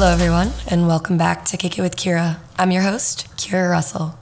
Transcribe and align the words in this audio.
Hello, 0.00 0.12
everyone, 0.12 0.52
and 0.68 0.86
welcome 0.86 1.18
back 1.18 1.44
to 1.46 1.56
Kick 1.56 1.76
It 1.76 1.82
with 1.82 1.96
Kira. 1.96 2.38
I'm 2.56 2.70
your 2.70 2.82
host, 2.82 3.26
Kira 3.36 3.68
Russell. 3.68 4.16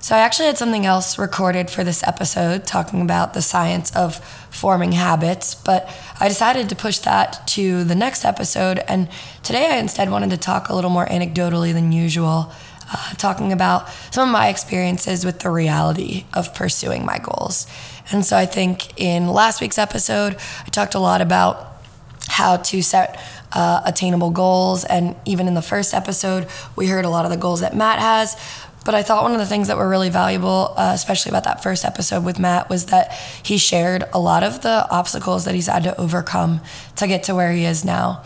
So, 0.00 0.16
I 0.16 0.18
actually 0.18 0.46
had 0.46 0.58
something 0.58 0.84
else 0.84 1.16
recorded 1.16 1.70
for 1.70 1.84
this 1.84 2.02
episode 2.02 2.66
talking 2.66 3.00
about 3.00 3.32
the 3.32 3.40
science 3.40 3.94
of 3.94 4.16
forming 4.50 4.90
habits, 4.90 5.54
but 5.54 5.88
I 6.18 6.26
decided 6.26 6.68
to 6.70 6.74
push 6.74 6.98
that 6.98 7.46
to 7.50 7.84
the 7.84 7.94
next 7.94 8.24
episode. 8.24 8.80
And 8.88 9.08
today 9.44 9.70
I 9.70 9.76
instead 9.76 10.10
wanted 10.10 10.30
to 10.30 10.38
talk 10.38 10.70
a 10.70 10.74
little 10.74 10.90
more 10.90 11.06
anecdotally 11.06 11.72
than 11.72 11.92
usual, 11.92 12.50
uh, 12.92 13.14
talking 13.14 13.52
about 13.52 13.88
some 14.10 14.28
of 14.28 14.32
my 14.32 14.48
experiences 14.48 15.24
with 15.24 15.38
the 15.38 15.50
reality 15.50 16.24
of 16.34 16.52
pursuing 16.52 17.06
my 17.06 17.18
goals. 17.18 17.68
And 18.10 18.26
so, 18.26 18.36
I 18.36 18.46
think 18.46 19.00
in 19.00 19.28
last 19.28 19.60
week's 19.60 19.78
episode, 19.78 20.36
I 20.66 20.68
talked 20.70 20.96
a 20.96 20.98
lot 20.98 21.20
about 21.20 21.74
how 22.28 22.56
to 22.56 22.82
set 22.82 23.18
uh, 23.52 23.80
attainable 23.84 24.30
goals. 24.30 24.84
And 24.84 25.16
even 25.24 25.48
in 25.48 25.54
the 25.54 25.62
first 25.62 25.94
episode, 25.94 26.48
we 26.74 26.88
heard 26.88 27.04
a 27.04 27.08
lot 27.08 27.24
of 27.24 27.30
the 27.30 27.36
goals 27.36 27.60
that 27.60 27.76
Matt 27.76 27.98
has. 27.98 28.36
But 28.84 28.94
I 28.94 29.02
thought 29.02 29.24
one 29.24 29.32
of 29.32 29.40
the 29.40 29.46
things 29.46 29.66
that 29.66 29.76
were 29.76 29.88
really 29.88 30.10
valuable, 30.10 30.72
uh, 30.76 30.92
especially 30.94 31.30
about 31.30 31.42
that 31.44 31.60
first 31.60 31.84
episode 31.84 32.24
with 32.24 32.38
Matt, 32.38 32.70
was 32.70 32.86
that 32.86 33.12
he 33.42 33.58
shared 33.58 34.04
a 34.12 34.20
lot 34.20 34.44
of 34.44 34.62
the 34.62 34.88
obstacles 34.90 35.44
that 35.44 35.56
he's 35.56 35.66
had 35.66 35.82
to 35.82 36.00
overcome 36.00 36.60
to 36.94 37.08
get 37.08 37.24
to 37.24 37.34
where 37.34 37.50
he 37.50 37.64
is 37.64 37.84
now. 37.84 38.22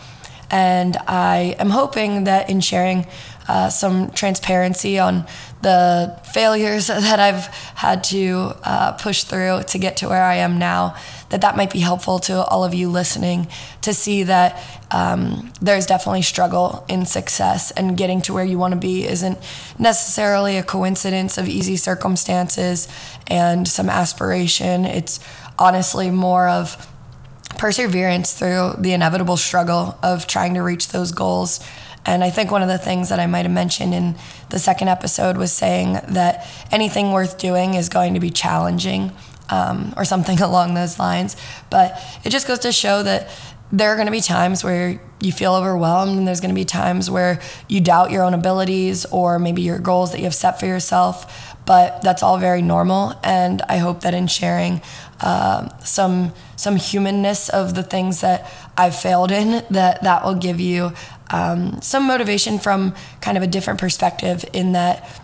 And 0.51 0.97
I 1.07 1.55
am 1.57 1.71
hoping 1.71 2.25
that 2.25 2.49
in 2.49 2.59
sharing 2.59 3.07
uh, 3.47 3.69
some 3.69 4.11
transparency 4.11 4.99
on 4.99 5.25
the 5.61 6.19
failures 6.31 6.87
that 6.87 7.19
I've 7.19 7.47
had 7.75 8.03
to 8.05 8.53
uh, 8.63 8.91
push 8.93 9.23
through 9.23 9.63
to 9.63 9.77
get 9.79 9.97
to 9.97 10.09
where 10.09 10.23
I 10.23 10.35
am 10.35 10.59
now, 10.59 10.95
that 11.31 11.41
that 11.41 11.57
might 11.57 11.71
be 11.71 11.79
helpful 11.79 12.19
to 12.19 12.43
all 12.45 12.63
of 12.63 12.73
you 12.73 12.89
listening 12.89 13.47
to 13.81 13.93
see 13.93 14.23
that 14.23 14.61
um, 14.91 15.51
there's 15.61 15.85
definitely 15.85 16.21
struggle 16.21 16.85
in 16.87 17.05
success 17.05 17.71
and 17.71 17.97
getting 17.97 18.21
to 18.21 18.33
where 18.33 18.43
you 18.43 18.57
want 18.57 18.73
to 18.73 18.79
be 18.79 19.05
isn't 19.07 19.37
necessarily 19.79 20.57
a 20.57 20.63
coincidence 20.63 21.37
of 21.37 21.47
easy 21.47 21.77
circumstances 21.77 22.87
and 23.27 23.67
some 23.67 23.89
aspiration. 23.89 24.85
It's 24.85 25.19
honestly 25.57 26.11
more 26.11 26.49
of 26.49 26.87
perseverance 27.57 28.33
through 28.33 28.75
the 28.77 28.91
inevitable 28.91 29.37
struggle 29.37 29.97
of 30.03 30.27
trying 30.27 30.53
to 30.55 30.61
reach 30.61 30.89
those 30.89 31.11
goals. 31.13 31.65
And 32.05 32.23
I 32.23 32.29
think 32.29 32.51
one 32.51 32.63
of 32.63 32.67
the 32.67 32.79
things 32.79 33.09
that 33.09 33.19
I 33.19 33.27
might 33.27 33.45
have 33.45 33.51
mentioned 33.51 33.93
in 33.93 34.15
the 34.49 34.59
second 34.59 34.89
episode 34.89 35.37
was 35.37 35.51
saying 35.51 35.93
that 36.09 36.47
anything 36.71 37.11
worth 37.11 37.37
doing 37.37 37.75
is 37.75 37.87
going 37.87 38.15
to 38.15 38.19
be 38.19 38.31
challenging 38.31 39.11
um, 39.51 39.93
or 39.95 40.05
something 40.05 40.41
along 40.41 40.73
those 40.73 40.97
lines. 40.97 41.35
But 41.69 42.01
it 42.23 42.29
just 42.29 42.47
goes 42.47 42.59
to 42.59 42.71
show 42.71 43.03
that 43.03 43.29
there 43.71 43.89
are 43.89 43.95
going 43.95 44.07
to 44.07 44.11
be 44.11 44.21
times 44.21 44.63
where 44.63 45.01
you 45.21 45.31
feel 45.31 45.53
overwhelmed, 45.53 46.17
and 46.17 46.27
there's 46.27 46.41
going 46.41 46.53
to 46.53 46.59
be 46.59 46.65
times 46.65 47.09
where 47.09 47.39
you 47.69 47.79
doubt 47.79 48.11
your 48.11 48.23
own 48.23 48.33
abilities 48.33 49.05
or 49.05 49.39
maybe 49.39 49.61
your 49.61 49.79
goals 49.79 50.11
that 50.11 50.17
you 50.17 50.25
have 50.25 50.35
set 50.35 50.59
for 50.59 50.65
yourself. 50.65 51.55
But 51.65 52.01
that's 52.01 52.23
all 52.23 52.37
very 52.37 52.61
normal, 52.61 53.13
and 53.23 53.61
I 53.63 53.77
hope 53.77 54.01
that 54.01 54.13
in 54.13 54.27
sharing 54.27 54.81
uh, 55.21 55.69
some 55.79 56.33
some 56.55 56.75
humanness 56.75 57.49
of 57.49 57.75
the 57.75 57.83
things 57.83 58.21
that 58.21 58.51
I've 58.75 58.95
failed 58.95 59.31
in, 59.31 59.63
that 59.69 60.03
that 60.03 60.25
will 60.25 60.35
give 60.35 60.59
you 60.59 60.91
um, 61.29 61.81
some 61.81 62.07
motivation 62.07 62.59
from 62.59 62.93
kind 63.21 63.37
of 63.37 63.43
a 63.43 63.47
different 63.47 63.79
perspective. 63.79 64.43
In 64.53 64.73
that 64.73 65.20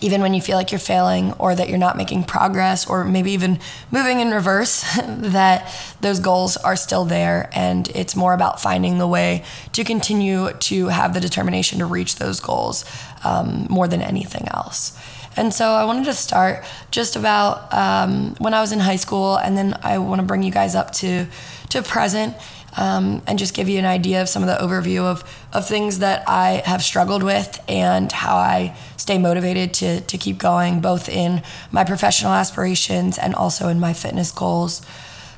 even 0.00 0.20
when 0.20 0.34
you 0.34 0.40
feel 0.40 0.56
like 0.56 0.70
you're 0.70 0.78
failing 0.78 1.32
or 1.34 1.54
that 1.54 1.68
you're 1.68 1.78
not 1.78 1.96
making 1.96 2.24
progress 2.24 2.86
or 2.86 3.04
maybe 3.04 3.32
even 3.32 3.58
moving 3.90 4.20
in 4.20 4.30
reverse, 4.30 4.82
that 5.06 5.72
those 6.00 6.20
goals 6.20 6.56
are 6.58 6.76
still 6.76 7.04
there. 7.04 7.50
And 7.52 7.88
it's 7.88 8.14
more 8.14 8.34
about 8.34 8.60
finding 8.60 8.98
the 8.98 9.06
way 9.06 9.44
to 9.72 9.84
continue 9.84 10.52
to 10.52 10.88
have 10.88 11.14
the 11.14 11.20
determination 11.20 11.78
to 11.78 11.86
reach 11.86 12.16
those 12.16 12.40
goals 12.40 12.84
um, 13.24 13.66
more 13.70 13.88
than 13.88 14.02
anything 14.02 14.46
else. 14.48 14.98
And 15.36 15.54
so 15.54 15.70
I 15.70 15.84
wanted 15.84 16.04
to 16.06 16.14
start 16.14 16.64
just 16.90 17.14
about 17.14 17.72
um, 17.72 18.34
when 18.38 18.54
I 18.54 18.60
was 18.60 18.72
in 18.72 18.80
high 18.80 18.96
school, 18.96 19.36
and 19.36 19.56
then 19.56 19.78
I 19.82 19.98
want 19.98 20.20
to 20.20 20.26
bring 20.26 20.42
you 20.42 20.50
guys 20.50 20.74
up 20.74 20.90
to 20.94 21.26
to 21.68 21.82
present 21.82 22.34
um, 22.76 23.22
and 23.26 23.38
just 23.38 23.54
give 23.54 23.68
you 23.68 23.78
an 23.78 23.84
idea 23.84 24.22
of 24.22 24.28
some 24.28 24.42
of 24.42 24.48
the 24.48 24.64
overview 24.64 25.02
of, 25.02 25.24
of 25.52 25.66
things 25.66 25.98
that 25.98 26.28
I 26.28 26.62
have 26.64 26.82
struggled 26.82 27.22
with 27.22 27.62
and 27.68 28.10
how 28.10 28.36
I 28.36 28.76
stay 29.08 29.16
motivated 29.16 29.72
to, 29.72 30.02
to 30.02 30.18
keep 30.18 30.36
going, 30.36 30.80
both 30.80 31.08
in 31.08 31.42
my 31.72 31.82
professional 31.82 32.32
aspirations 32.32 33.16
and 33.16 33.34
also 33.34 33.68
in 33.68 33.80
my 33.80 33.94
fitness 33.94 34.30
goals. 34.30 34.82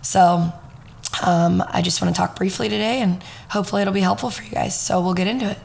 So 0.03 0.53
um, 1.25 1.63
I 1.69 1.81
just 1.81 2.03
want 2.03 2.13
to 2.13 2.19
talk 2.19 2.35
briefly 2.35 2.69
today 2.69 3.01
and 3.01 3.23
hopefully 3.49 3.83
it'll 3.83 3.95
be 3.95 4.01
helpful 4.01 4.29
for 4.29 4.43
you 4.43 4.51
guys. 4.51 4.79
So 4.79 5.01
we'll 5.01 5.15
get 5.15 5.29
into 5.29 5.49
it. 5.49 5.59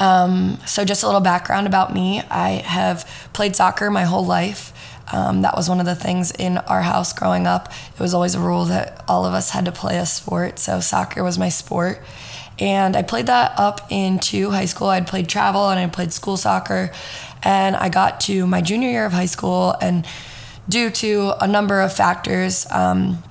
Um, 0.00 0.58
so, 0.64 0.84
just 0.84 1.02
a 1.02 1.06
little 1.06 1.20
background 1.20 1.66
about 1.66 1.92
me 1.92 2.22
I 2.30 2.62
have 2.64 3.04
played 3.32 3.56
soccer 3.56 3.90
my 3.90 4.04
whole 4.04 4.24
life. 4.24 4.72
Um, 5.12 5.42
that 5.42 5.56
was 5.56 5.68
one 5.68 5.80
of 5.80 5.86
the 5.86 5.96
things 5.96 6.30
in 6.30 6.58
our 6.58 6.82
house 6.82 7.12
growing 7.12 7.48
up. 7.48 7.72
It 7.94 8.00
was 8.00 8.14
always 8.14 8.36
a 8.36 8.40
rule 8.40 8.66
that 8.66 9.04
all 9.08 9.26
of 9.26 9.34
us 9.34 9.50
had 9.50 9.64
to 9.64 9.72
play 9.72 9.98
a 9.98 10.06
sport. 10.06 10.60
So 10.60 10.78
soccer 10.78 11.24
was 11.24 11.36
my 11.36 11.48
sport. 11.48 12.00
And 12.60 12.96
I 12.96 13.02
played 13.02 13.26
that 13.26 13.52
up 13.56 13.86
into 13.90 14.50
high 14.50 14.64
school. 14.64 14.88
I'd 14.88 15.06
played 15.06 15.28
travel 15.28 15.68
and 15.68 15.78
I 15.78 15.86
played 15.86 16.12
school 16.12 16.36
soccer. 16.36 16.90
And 17.42 17.76
I 17.76 17.88
got 17.88 18.20
to 18.22 18.46
my 18.46 18.60
junior 18.60 18.90
year 18.90 19.06
of 19.06 19.12
high 19.12 19.26
school, 19.26 19.74
and 19.80 20.06
due 20.68 20.90
to 20.90 21.32
a 21.40 21.46
number 21.46 21.80
of 21.80 21.92
factors, 21.92 22.66
um, 22.70 23.22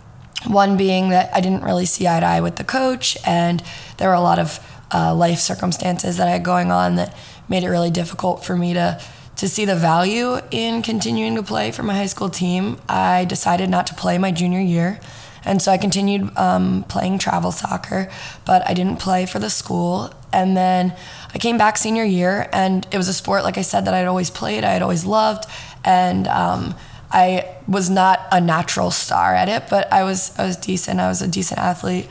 one 0.45 0.77
being 0.77 1.09
that 1.09 1.33
I 1.33 1.41
didn't 1.41 1.63
really 1.63 1.85
see 1.85 2.07
eye 2.07 2.19
to 2.19 2.25
eye 2.25 2.41
with 2.41 2.55
the 2.55 2.63
coach, 2.63 3.17
and 3.25 3.63
there 3.97 4.09
were 4.09 4.15
a 4.15 4.21
lot 4.21 4.39
of 4.39 4.59
uh, 4.93 5.13
life 5.13 5.39
circumstances 5.39 6.17
that 6.17 6.27
I 6.27 6.31
had 6.31 6.43
going 6.43 6.71
on 6.71 6.95
that 6.95 7.15
made 7.49 7.63
it 7.63 7.69
really 7.69 7.91
difficult 7.91 8.43
for 8.43 8.55
me 8.55 8.73
to 8.73 9.01
to 9.37 9.47
see 9.47 9.65
the 9.65 9.75
value 9.75 10.39
in 10.49 10.81
continuing 10.81 11.35
to 11.35 11.43
play 11.43 11.71
for 11.71 11.83
my 11.83 11.93
high 11.93 12.07
school 12.07 12.29
team, 12.29 12.79
I 12.89 13.25
decided 13.25 13.69
not 13.69 13.85
to 13.87 13.93
play 13.93 14.17
my 14.17 14.31
junior 14.31 14.59
year. 14.59 14.99
And 15.45 15.61
so 15.61 15.71
I 15.71 15.77
continued 15.77 16.35
um, 16.35 16.83
playing 16.89 17.19
travel 17.19 17.51
soccer, 17.51 18.09
but 18.45 18.67
I 18.67 18.73
didn't 18.73 18.97
play 18.99 19.27
for 19.27 19.37
the 19.37 19.51
school. 19.51 20.11
And 20.33 20.57
then 20.57 20.95
I 21.33 21.37
came 21.39 21.57
back 21.57 21.77
senior 21.77 22.03
year, 22.03 22.49
and 22.51 22.87
it 22.91 22.97
was 22.97 23.07
a 23.07 23.13
sport, 23.13 23.43
like 23.43 23.57
I 23.57 23.61
said, 23.61 23.85
that 23.85 23.93
I'd 23.93 24.07
always 24.07 24.29
played, 24.29 24.63
I 24.63 24.71
had 24.71 24.81
always 24.81 25.05
loved. 25.05 25.45
And 25.83 26.27
um, 26.27 26.75
I 27.11 27.55
was 27.67 27.89
not 27.89 28.27
a 28.31 28.41
natural 28.41 28.91
star 28.91 29.35
at 29.35 29.49
it, 29.49 29.63
but 29.69 29.91
I 29.91 30.03
was, 30.03 30.37
I 30.37 30.45
was 30.45 30.57
decent. 30.57 30.99
I 30.99 31.07
was 31.07 31.21
a 31.21 31.27
decent 31.27 31.59
athlete. 31.59 32.09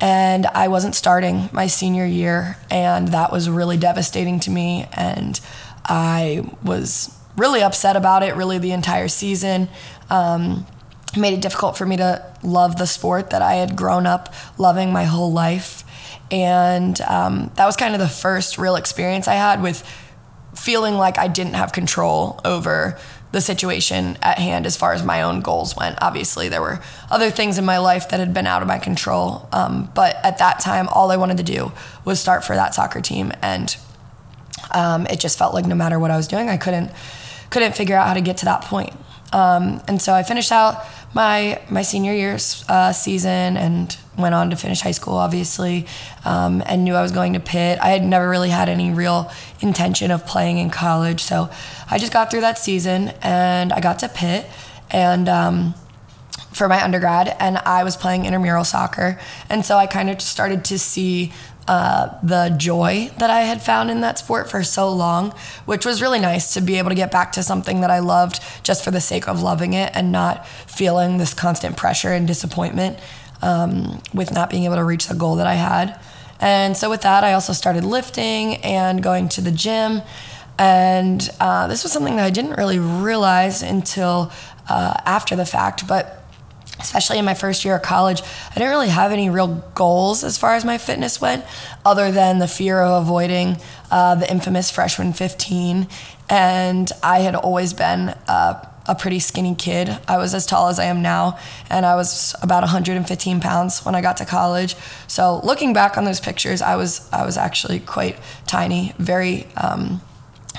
And 0.00 0.46
I 0.46 0.68
wasn't 0.68 0.94
starting 0.94 1.48
my 1.52 1.66
senior 1.66 2.06
year, 2.06 2.56
and 2.70 3.08
that 3.08 3.32
was 3.32 3.50
really 3.50 3.76
devastating 3.76 4.38
to 4.40 4.50
me. 4.50 4.86
And 4.92 5.40
I 5.84 6.48
was 6.62 7.16
really 7.36 7.62
upset 7.62 7.96
about 7.96 8.22
it, 8.22 8.36
really 8.36 8.58
the 8.58 8.72
entire 8.72 9.08
season. 9.08 9.68
Um, 10.10 10.66
made 11.16 11.34
it 11.34 11.40
difficult 11.40 11.76
for 11.76 11.86
me 11.86 11.96
to 11.96 12.24
love 12.42 12.76
the 12.76 12.86
sport 12.86 13.30
that 13.30 13.42
I 13.42 13.54
had 13.54 13.76
grown 13.76 14.06
up 14.06 14.32
loving 14.58 14.92
my 14.92 15.04
whole 15.04 15.32
life. 15.32 15.84
And 16.30 17.00
um, 17.02 17.50
that 17.56 17.66
was 17.66 17.76
kind 17.76 17.94
of 17.94 18.00
the 18.00 18.08
first 18.08 18.58
real 18.58 18.76
experience 18.76 19.28
I 19.28 19.34
had 19.34 19.62
with 19.62 19.82
feeling 20.54 20.94
like 20.94 21.18
I 21.18 21.28
didn't 21.28 21.54
have 21.54 21.72
control 21.72 22.40
over 22.44 22.98
the 23.30 23.40
situation 23.40 24.16
at 24.22 24.38
hand 24.38 24.66
as 24.66 24.76
far 24.76 24.92
as 24.92 25.04
my 25.04 25.22
own 25.22 25.40
goals 25.40 25.76
went. 25.76 25.98
Obviously, 26.00 26.48
there 26.48 26.62
were 26.62 26.80
other 27.10 27.30
things 27.30 27.58
in 27.58 27.64
my 27.64 27.78
life 27.78 28.08
that 28.08 28.20
had 28.20 28.32
been 28.32 28.46
out 28.46 28.62
of 28.62 28.68
my 28.68 28.78
control. 28.78 29.48
Um, 29.52 29.90
but 29.94 30.16
at 30.24 30.38
that 30.38 30.60
time, 30.60 30.88
all 30.88 31.10
I 31.10 31.16
wanted 31.16 31.36
to 31.36 31.42
do 31.42 31.72
was 32.04 32.18
start 32.18 32.44
for 32.44 32.54
that 32.56 32.74
soccer 32.74 33.00
team. 33.00 33.32
And 33.42 33.76
um, 34.72 35.06
it 35.06 35.20
just 35.20 35.38
felt 35.38 35.54
like 35.54 35.66
no 35.66 35.74
matter 35.74 35.98
what 35.98 36.10
I 36.10 36.16
was 36.16 36.26
doing, 36.26 36.48
I 36.48 36.56
couldn't 36.56 36.90
couldn't 37.50 37.74
figure 37.74 37.96
out 37.96 38.06
how 38.06 38.14
to 38.14 38.20
get 38.20 38.38
to 38.38 38.44
that 38.44 38.62
point. 38.62 38.92
Um, 39.32 39.82
and 39.88 40.00
so 40.00 40.12
I 40.14 40.22
finished 40.22 40.52
out 40.52 40.84
my 41.14 41.60
my 41.70 41.82
senior 41.82 42.12
year 42.12 42.38
uh, 42.68 42.92
season 42.92 43.56
and 43.56 43.96
went 44.16 44.34
on 44.34 44.50
to 44.50 44.56
finish 44.56 44.80
high 44.80 44.92
school, 44.92 45.14
obviously, 45.14 45.86
um, 46.24 46.62
and 46.66 46.84
knew 46.84 46.94
I 46.94 47.02
was 47.02 47.12
going 47.12 47.34
to 47.34 47.40
Pitt. 47.40 47.78
I 47.80 47.90
had 47.90 48.04
never 48.04 48.28
really 48.28 48.50
had 48.50 48.68
any 48.68 48.90
real 48.90 49.30
intention 49.60 50.10
of 50.10 50.26
playing 50.26 50.58
in 50.58 50.70
college, 50.70 51.22
so 51.22 51.50
I 51.90 51.98
just 51.98 52.12
got 52.12 52.30
through 52.30 52.42
that 52.42 52.58
season 52.58 53.12
and 53.22 53.72
I 53.72 53.80
got 53.80 54.00
to 54.00 54.08
Pitt 54.08 54.46
and. 54.90 55.28
Um, 55.28 55.74
for 56.52 56.66
my 56.66 56.82
undergrad, 56.82 57.36
and 57.38 57.58
I 57.58 57.84
was 57.84 57.96
playing 57.96 58.24
intramural 58.24 58.64
soccer, 58.64 59.20
and 59.48 59.64
so 59.64 59.76
I 59.76 59.86
kind 59.86 60.10
of 60.10 60.20
started 60.20 60.64
to 60.64 60.78
see 60.78 61.32
uh, 61.68 62.18
the 62.22 62.54
joy 62.56 63.10
that 63.18 63.28
I 63.28 63.42
had 63.42 63.62
found 63.62 63.90
in 63.90 64.00
that 64.00 64.18
sport 64.18 64.50
for 64.50 64.64
so 64.64 64.90
long, 64.90 65.32
which 65.66 65.84
was 65.84 66.00
really 66.00 66.18
nice 66.18 66.54
to 66.54 66.62
be 66.62 66.78
able 66.78 66.88
to 66.88 66.94
get 66.94 67.10
back 67.10 67.32
to 67.32 67.42
something 67.42 67.82
that 67.82 67.90
I 67.90 67.98
loved 67.98 68.40
just 68.62 68.82
for 68.82 68.90
the 68.90 69.02
sake 69.02 69.28
of 69.28 69.42
loving 69.42 69.74
it 69.74 69.92
and 69.94 70.10
not 70.10 70.48
feeling 70.48 71.18
this 71.18 71.34
constant 71.34 71.76
pressure 71.76 72.10
and 72.10 72.26
disappointment 72.26 72.98
um, 73.42 74.00
with 74.14 74.32
not 74.32 74.48
being 74.48 74.64
able 74.64 74.76
to 74.76 74.84
reach 74.84 75.08
the 75.08 75.14
goal 75.14 75.36
that 75.36 75.46
I 75.46 75.54
had. 75.54 76.00
And 76.40 76.74
so, 76.74 76.88
with 76.88 77.02
that, 77.02 77.22
I 77.22 77.34
also 77.34 77.52
started 77.52 77.84
lifting 77.84 78.56
and 78.56 79.02
going 79.02 79.28
to 79.30 79.42
the 79.42 79.50
gym. 79.50 80.00
And 80.58 81.28
uh, 81.38 81.66
this 81.66 81.82
was 81.82 81.92
something 81.92 82.16
that 82.16 82.24
I 82.24 82.30
didn't 82.30 82.56
really 82.56 82.78
realize 82.78 83.62
until 83.62 84.32
uh, 84.68 84.94
after 85.04 85.36
the 85.36 85.44
fact, 85.46 85.86
but 85.86 86.17
especially 86.80 87.18
in 87.18 87.24
my 87.24 87.34
first 87.34 87.64
year 87.64 87.76
of 87.76 87.82
college, 87.82 88.22
I 88.50 88.54
didn't 88.54 88.70
really 88.70 88.88
have 88.88 89.12
any 89.12 89.30
real 89.30 89.64
goals 89.74 90.24
as 90.24 90.38
far 90.38 90.54
as 90.54 90.64
my 90.64 90.78
fitness 90.78 91.20
went, 91.20 91.44
other 91.84 92.10
than 92.10 92.38
the 92.38 92.48
fear 92.48 92.80
of 92.80 93.02
avoiding 93.02 93.56
uh, 93.90 94.14
the 94.14 94.30
infamous 94.30 94.70
freshman 94.70 95.12
15. 95.12 95.88
And 96.30 96.90
I 97.02 97.20
had 97.20 97.34
always 97.34 97.72
been 97.72 98.14
a 98.88 98.94
pretty 98.94 99.20
skinny 99.20 99.54
kid. 99.54 99.96
I 100.08 100.16
was 100.16 100.34
as 100.34 100.46
tall 100.46 100.68
as 100.68 100.78
I 100.78 100.84
am 100.84 101.02
now, 101.02 101.38
and 101.70 101.84
I 101.84 101.94
was 101.94 102.34
about 102.42 102.62
115 102.62 103.40
pounds 103.40 103.84
when 103.84 103.94
I 103.94 104.00
got 104.00 104.16
to 104.16 104.24
college. 104.24 104.74
So 105.06 105.40
looking 105.44 105.74
back 105.74 105.98
on 105.98 106.04
those 106.04 106.20
pictures, 106.20 106.62
I 106.62 106.76
was 106.76 107.08
I 107.12 107.24
was 107.24 107.36
actually 107.36 107.80
quite 107.80 108.18
tiny, 108.46 108.94
very 108.98 109.46
um, 109.62 110.00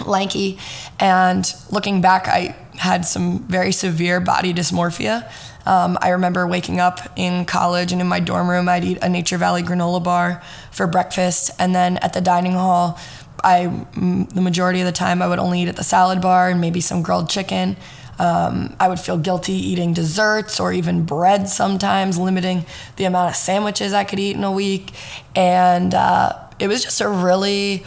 lanky, 0.05 0.59
and 0.99 1.51
looking 1.71 2.01
back, 2.01 2.27
I 2.27 2.55
had 2.77 3.03
some 3.03 3.39
very 3.47 3.71
severe 3.71 4.19
body 4.19 4.53
dysmorphia. 4.53 5.29
Um, 5.69 5.99
I 6.01 6.09
remember 6.09 6.47
waking 6.47 6.79
up 6.79 6.99
in 7.15 7.45
college 7.45 7.91
and 7.91 8.01
in 8.01 8.07
my 8.07 8.19
dorm 8.19 8.49
room, 8.49 8.67
I'd 8.67 8.83
eat 8.83 8.97
a 9.03 9.07
Nature 9.07 9.37
Valley 9.37 9.61
granola 9.61 10.03
bar 10.03 10.41
for 10.71 10.87
breakfast, 10.87 11.51
and 11.59 11.75
then 11.75 11.97
at 11.97 12.13
the 12.13 12.21
dining 12.21 12.53
hall, 12.53 12.97
I 13.43 13.67
the 13.93 14.41
majority 14.41 14.79
of 14.79 14.87
the 14.87 14.91
time 14.91 15.21
I 15.21 15.27
would 15.27 15.37
only 15.37 15.61
eat 15.61 15.67
at 15.67 15.75
the 15.75 15.83
salad 15.83 16.21
bar 16.21 16.49
and 16.49 16.59
maybe 16.59 16.81
some 16.81 17.03
grilled 17.03 17.29
chicken. 17.29 17.77
Um, 18.17 18.75
I 18.79 18.87
would 18.87 18.99
feel 18.99 19.19
guilty 19.19 19.53
eating 19.53 19.93
desserts 19.93 20.59
or 20.59 20.73
even 20.73 21.05
bread 21.05 21.47
sometimes, 21.47 22.17
limiting 22.17 22.65
the 22.95 23.03
amount 23.05 23.29
of 23.29 23.35
sandwiches 23.35 23.93
I 23.93 24.05
could 24.05 24.19
eat 24.19 24.35
in 24.35 24.43
a 24.43 24.51
week, 24.51 24.91
and 25.35 25.93
uh, 25.93 26.33
it 26.57 26.67
was 26.67 26.83
just 26.83 26.99
a 26.99 27.07
really 27.07 27.85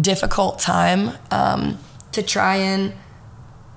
difficult 0.00 0.60
time 0.60 1.10
um, 1.32 1.78
to 2.12 2.22
try 2.22 2.56
and 2.58 2.92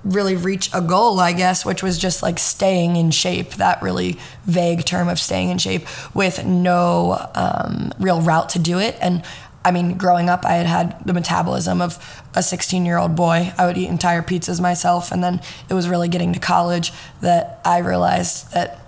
really 0.08 0.36
reach 0.36 0.70
a 0.72 0.80
goal, 0.80 1.20
I 1.20 1.32
guess, 1.32 1.64
which 1.64 1.82
was 1.82 1.98
just 1.98 2.22
like 2.22 2.38
staying 2.38 2.96
in 2.96 3.10
shape, 3.10 3.52
that 3.54 3.82
really 3.82 4.16
vague 4.44 4.84
term 4.84 5.08
of 5.08 5.18
staying 5.18 5.50
in 5.50 5.58
shape 5.58 5.86
with 6.14 6.44
no 6.44 7.28
um, 7.34 7.92
real 7.98 8.20
route 8.20 8.48
to 8.50 8.58
do 8.58 8.78
it. 8.78 8.96
And 9.00 9.22
I 9.64 9.70
mean, 9.70 9.98
growing 9.98 10.30
up, 10.30 10.44
I 10.44 10.52
had 10.52 10.66
had 10.66 11.04
the 11.04 11.12
metabolism 11.12 11.82
of 11.82 12.22
a 12.34 12.42
16 12.42 12.86
year 12.86 12.96
old 12.96 13.14
boy. 13.14 13.52
I 13.58 13.66
would 13.66 13.76
eat 13.76 13.88
entire 13.88 14.22
pizzas 14.22 14.60
myself. 14.60 15.12
And 15.12 15.22
then 15.22 15.40
it 15.68 15.74
was 15.74 15.88
really 15.88 16.08
getting 16.08 16.32
to 16.32 16.40
college 16.40 16.92
that 17.20 17.60
I 17.64 17.78
realized 17.78 18.52
that 18.54 18.80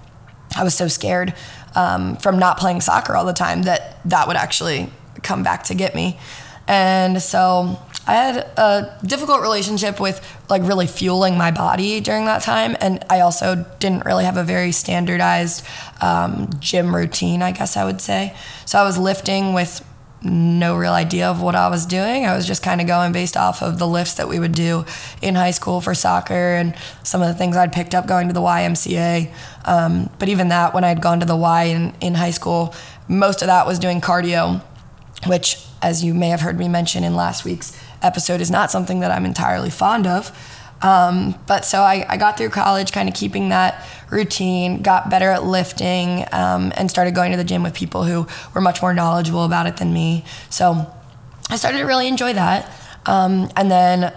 I 0.57 0.65
was 0.65 0.75
so 0.75 0.89
scared 0.89 1.35
um, 1.75 2.17
from 2.17 2.39
not 2.39 2.59
playing 2.59 2.81
soccer 2.81 3.15
all 3.15 3.25
the 3.25 3.33
time 3.33 3.63
that 3.63 3.99
that 4.07 4.27
would 4.27 4.37
actually 4.37 4.91
come 5.23 5.43
back 5.43 5.65
to 5.65 5.75
get 5.75 5.95
me. 5.95 6.19
And 6.67 7.21
so 7.21 7.79
I 8.07 8.15
had 8.15 8.37
a 8.37 8.99
difficult 9.05 9.43
relationship 9.43 10.01
with 10.01 10.27
like 10.49 10.63
really 10.63 10.87
fueling 10.87 11.37
my 11.37 11.51
body 11.51 12.01
during 12.01 12.25
that 12.25 12.43
time. 12.43 12.77
And 12.81 13.05
I 13.11 13.21
also 13.21 13.67
didn't 13.79 14.05
really 14.05 14.25
have 14.25 14.37
a 14.37 14.45
very 14.45 14.73
standardized 14.73 15.65
um, 16.01 16.51
gym 16.59 16.95
routine, 16.95 17.43
I 17.43 17.53
guess 17.53 17.77
I 17.77 17.85
would 17.85 18.01
say. 18.01 18.35
So 18.67 18.79
I 18.79 18.85
was 18.85 18.99
lifting 18.99 19.53
with 19.53 19.85
no 20.23 20.77
real 20.77 20.93
idea 20.93 21.29
of 21.29 21.41
what 21.41 21.55
I 21.55 21.69
was 21.69 21.87
doing. 21.87 22.27
I 22.27 22.37
was 22.37 22.47
just 22.47 22.63
kind 22.63 22.81
of 22.81 22.87
going 22.87 23.13
based 23.13 23.37
off 23.37 23.63
of 23.63 23.79
the 23.79 23.87
lifts 23.87 24.15
that 24.15 24.29
we 24.29 24.39
would 24.39 24.53
do 24.53 24.85
in 25.23 25.35
high 25.35 25.51
school 25.51 25.81
for 25.81 25.95
soccer 25.95 26.35
and 26.35 26.75
some 27.03 27.23
of 27.23 27.29
the 27.29 27.35
things 27.35 27.57
I'd 27.57 27.73
picked 27.73 27.95
up 27.95 28.07
going 28.07 28.29
to 28.29 28.35
the 28.35 28.41
YMCA. 28.41 29.33
Um, 29.65 30.11
but 30.19 30.29
even 30.29 30.49
that, 30.49 30.75
when 30.75 30.85
I'd 30.85 31.01
gone 31.01 31.21
to 31.21 31.27
the 31.27 31.37
Y 31.37 31.65
in, 31.65 31.95
in 32.01 32.15
high 32.15 32.33
school, 32.33 32.75
most 33.09 33.41
of 33.41 33.47
that 33.47 33.67
was 33.67 33.79
doing 33.79 34.01
cardio, 34.01 34.63
which, 35.27 35.65
as 35.81 36.05
you 36.05 36.13
may 36.13 36.29
have 36.29 36.43
heard 36.43 36.59
me 36.59 36.69
mention 36.69 37.03
in 37.03 37.15
last 37.15 37.45
week's 37.45 37.79
episode 38.03 38.41
is 38.41 38.51
not 38.51 38.71
something 38.71 39.01
that 39.01 39.11
I'm 39.11 39.25
entirely 39.25 39.71
fond 39.71 40.07
of. 40.07 40.37
Um, 40.83 41.35
but 41.47 41.65
so 41.65 41.83
I, 41.83 42.07
I, 42.09 42.17
got 42.17 42.39
through 42.39 42.49
college 42.49 42.91
kind 42.91 43.07
of 43.07 43.15
keeping 43.15 43.51
that 43.51 43.87
routine, 44.11 44.81
got 44.81 45.11
better 45.11 45.31
at 45.31 45.45
lifting, 45.45 46.25
um, 46.33 46.73
and 46.75 46.91
started 46.91 47.15
going 47.15 47.33
to 47.33 47.37
the 47.37 47.45
gym 47.45 47.63
with 47.63 47.75
people 47.75 48.05
who 48.05 48.27
were 48.55 48.63
much 48.63 48.81
more 48.81 48.95
knowledgeable 48.95 49.45
about 49.45 49.67
it 49.67 49.77
than 49.77 49.93
me. 49.93 50.25
So 50.49 50.91
I 51.51 51.57
started 51.57 51.79
to 51.79 51.85
really 51.85 52.09
enjoy 52.09 52.33
that. 52.33 52.73
Um, 53.05 53.51
and 53.57 53.71
then 53.71 54.13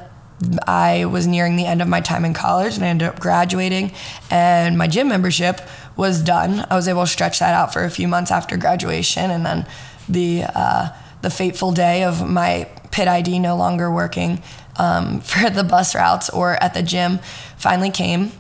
I 0.66 1.06
was 1.06 1.28
nearing 1.28 1.58
the 1.58 1.66
end 1.66 1.82
of 1.82 1.88
my 1.88 2.00
time 2.00 2.26
in 2.26 2.34
college 2.34 2.76
and 2.76 2.86
I 2.86 2.88
ended 2.88 3.08
up 3.08 3.20
graduating, 3.20 3.92
and 4.30 4.78
my 4.78 4.88
gym 4.88 5.10
membership 5.10 5.62
was 5.96 6.22
done. 6.22 6.66
I 6.70 6.76
was 6.76 6.88
able 6.88 7.02
to 7.02 7.08
stretch 7.08 7.40
that 7.40 7.54
out 7.54 7.74
for 7.74 7.84
a 7.84 7.90
few 7.90 8.08
months 8.08 8.32
after 8.32 8.58
graduation, 8.58 9.32
and 9.32 9.46
then 9.46 9.68
the 10.08 10.44
uh, 10.56 10.90
the 11.22 11.30
fateful 11.30 11.72
day 11.72 12.04
of 12.04 12.28
my 12.28 12.68
Pitt 12.94 13.08
ID 13.08 13.40
no 13.40 13.58
longer 13.58 13.92
working 13.92 14.42
um, 14.78 15.20
for 15.32 15.50
the 15.50 15.64
bus 15.64 15.96
routes 15.96 16.30
or 16.30 16.64
at 16.64 16.74
the 16.74 16.84
gym 16.84 17.20
finally 17.58 17.90
came. 17.90 18.32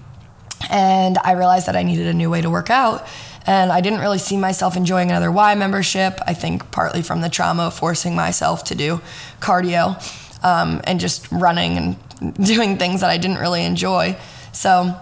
And 0.69 1.17
I 1.17 1.33
realized 1.33 1.67
that 1.67 1.75
I 1.75 1.83
needed 1.83 2.07
a 2.07 2.13
new 2.13 2.29
way 2.29 2.41
to 2.41 2.49
work 2.49 2.69
out. 2.69 3.05
And 3.45 3.73
I 3.73 3.81
didn't 3.81 3.99
really 3.99 4.19
see 4.19 4.37
myself 4.37 4.77
enjoying 4.77 5.09
another 5.09 5.29
Y 5.29 5.53
membership. 5.55 6.19
I 6.25 6.33
think 6.33 6.71
partly 6.71 7.01
from 7.01 7.19
the 7.19 7.27
trauma 7.27 7.63
of 7.63 7.73
forcing 7.73 8.15
myself 8.15 8.63
to 8.65 8.75
do 8.75 9.01
cardio 9.41 9.99
um, 10.45 10.79
and 10.85 11.01
just 11.01 11.29
running 11.29 11.77
and 11.77 12.35
doing 12.45 12.77
things 12.77 13.01
that 13.01 13.09
I 13.09 13.17
didn't 13.17 13.39
really 13.39 13.65
enjoy. 13.65 14.15
So 14.53 14.95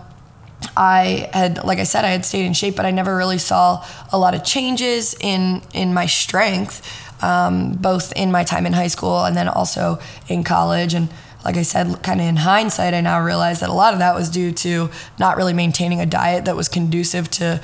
I 0.75 1.29
had, 1.33 1.63
like 1.63 1.77
I 1.77 1.83
said, 1.83 2.05
I 2.05 2.09
had 2.09 2.25
stayed 2.25 2.45
in 2.45 2.53
shape, 2.53 2.75
but 2.75 2.85
I 2.85 2.91
never 2.91 3.15
really 3.15 3.37
saw 3.37 3.85
a 4.11 4.17
lot 4.17 4.33
of 4.33 4.43
changes 4.43 5.15
in 5.19 5.61
in 5.73 5.93
my 5.93 6.05
strength 6.05 6.81
um, 7.21 7.73
both 7.73 8.11
in 8.13 8.31
my 8.31 8.43
time 8.43 8.65
in 8.65 8.73
high 8.73 8.87
school 8.87 9.25
and 9.25 9.35
then 9.35 9.47
also 9.47 9.99
in 10.27 10.43
college. 10.43 10.93
And 10.93 11.09
like 11.43 11.57
I 11.57 11.63
said, 11.63 12.03
kind 12.03 12.21
of 12.21 12.27
in 12.27 12.37
hindsight, 12.37 12.93
I 12.93 13.01
now 13.01 13.21
realize 13.21 13.59
that 13.61 13.69
a 13.69 13.73
lot 13.73 13.93
of 13.93 13.99
that 13.99 14.15
was 14.15 14.29
due 14.29 14.51
to 14.51 14.89
not 15.19 15.37
really 15.37 15.53
maintaining 15.53 15.99
a 15.99 16.05
diet 16.05 16.45
that 16.45 16.55
was 16.55 16.69
conducive 16.69 17.29
to 17.31 17.61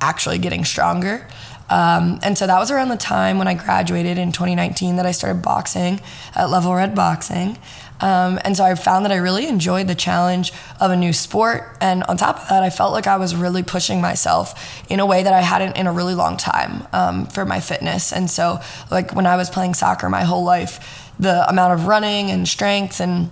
actually 0.00 0.38
getting 0.38 0.64
stronger. 0.64 1.26
Um, 1.70 2.18
and 2.22 2.38
so 2.38 2.46
that 2.46 2.58
was 2.58 2.70
around 2.70 2.88
the 2.88 2.96
time 2.96 3.38
when 3.38 3.46
I 3.46 3.54
graduated 3.54 4.16
in 4.16 4.32
2019 4.32 4.96
that 4.96 5.04
I 5.04 5.12
started 5.12 5.42
boxing 5.42 6.00
at 6.34 6.48
Level 6.48 6.74
Red 6.74 6.94
Boxing. 6.94 7.58
Um, 8.00 8.38
and 8.44 8.56
so 8.56 8.64
I 8.64 8.74
found 8.74 9.04
that 9.04 9.12
I 9.12 9.16
really 9.16 9.46
enjoyed 9.46 9.88
the 9.88 9.94
challenge 9.94 10.52
of 10.80 10.90
a 10.90 10.96
new 10.96 11.12
sport. 11.12 11.76
And 11.80 12.04
on 12.04 12.16
top 12.16 12.40
of 12.40 12.48
that, 12.48 12.62
I 12.62 12.70
felt 12.70 12.92
like 12.92 13.06
I 13.06 13.16
was 13.16 13.34
really 13.34 13.62
pushing 13.62 14.00
myself 14.00 14.82
in 14.88 15.00
a 15.00 15.06
way 15.06 15.22
that 15.22 15.32
I 15.32 15.40
hadn't 15.40 15.76
in 15.76 15.86
a 15.86 15.92
really 15.92 16.14
long 16.14 16.36
time 16.36 16.86
um, 16.92 17.26
for 17.26 17.44
my 17.44 17.60
fitness. 17.60 18.12
And 18.12 18.30
so, 18.30 18.60
like 18.90 19.14
when 19.14 19.26
I 19.26 19.36
was 19.36 19.50
playing 19.50 19.74
soccer 19.74 20.08
my 20.08 20.22
whole 20.22 20.44
life, 20.44 21.12
the 21.18 21.48
amount 21.48 21.74
of 21.74 21.86
running 21.86 22.30
and 22.30 22.46
strength 22.46 23.00
and 23.00 23.30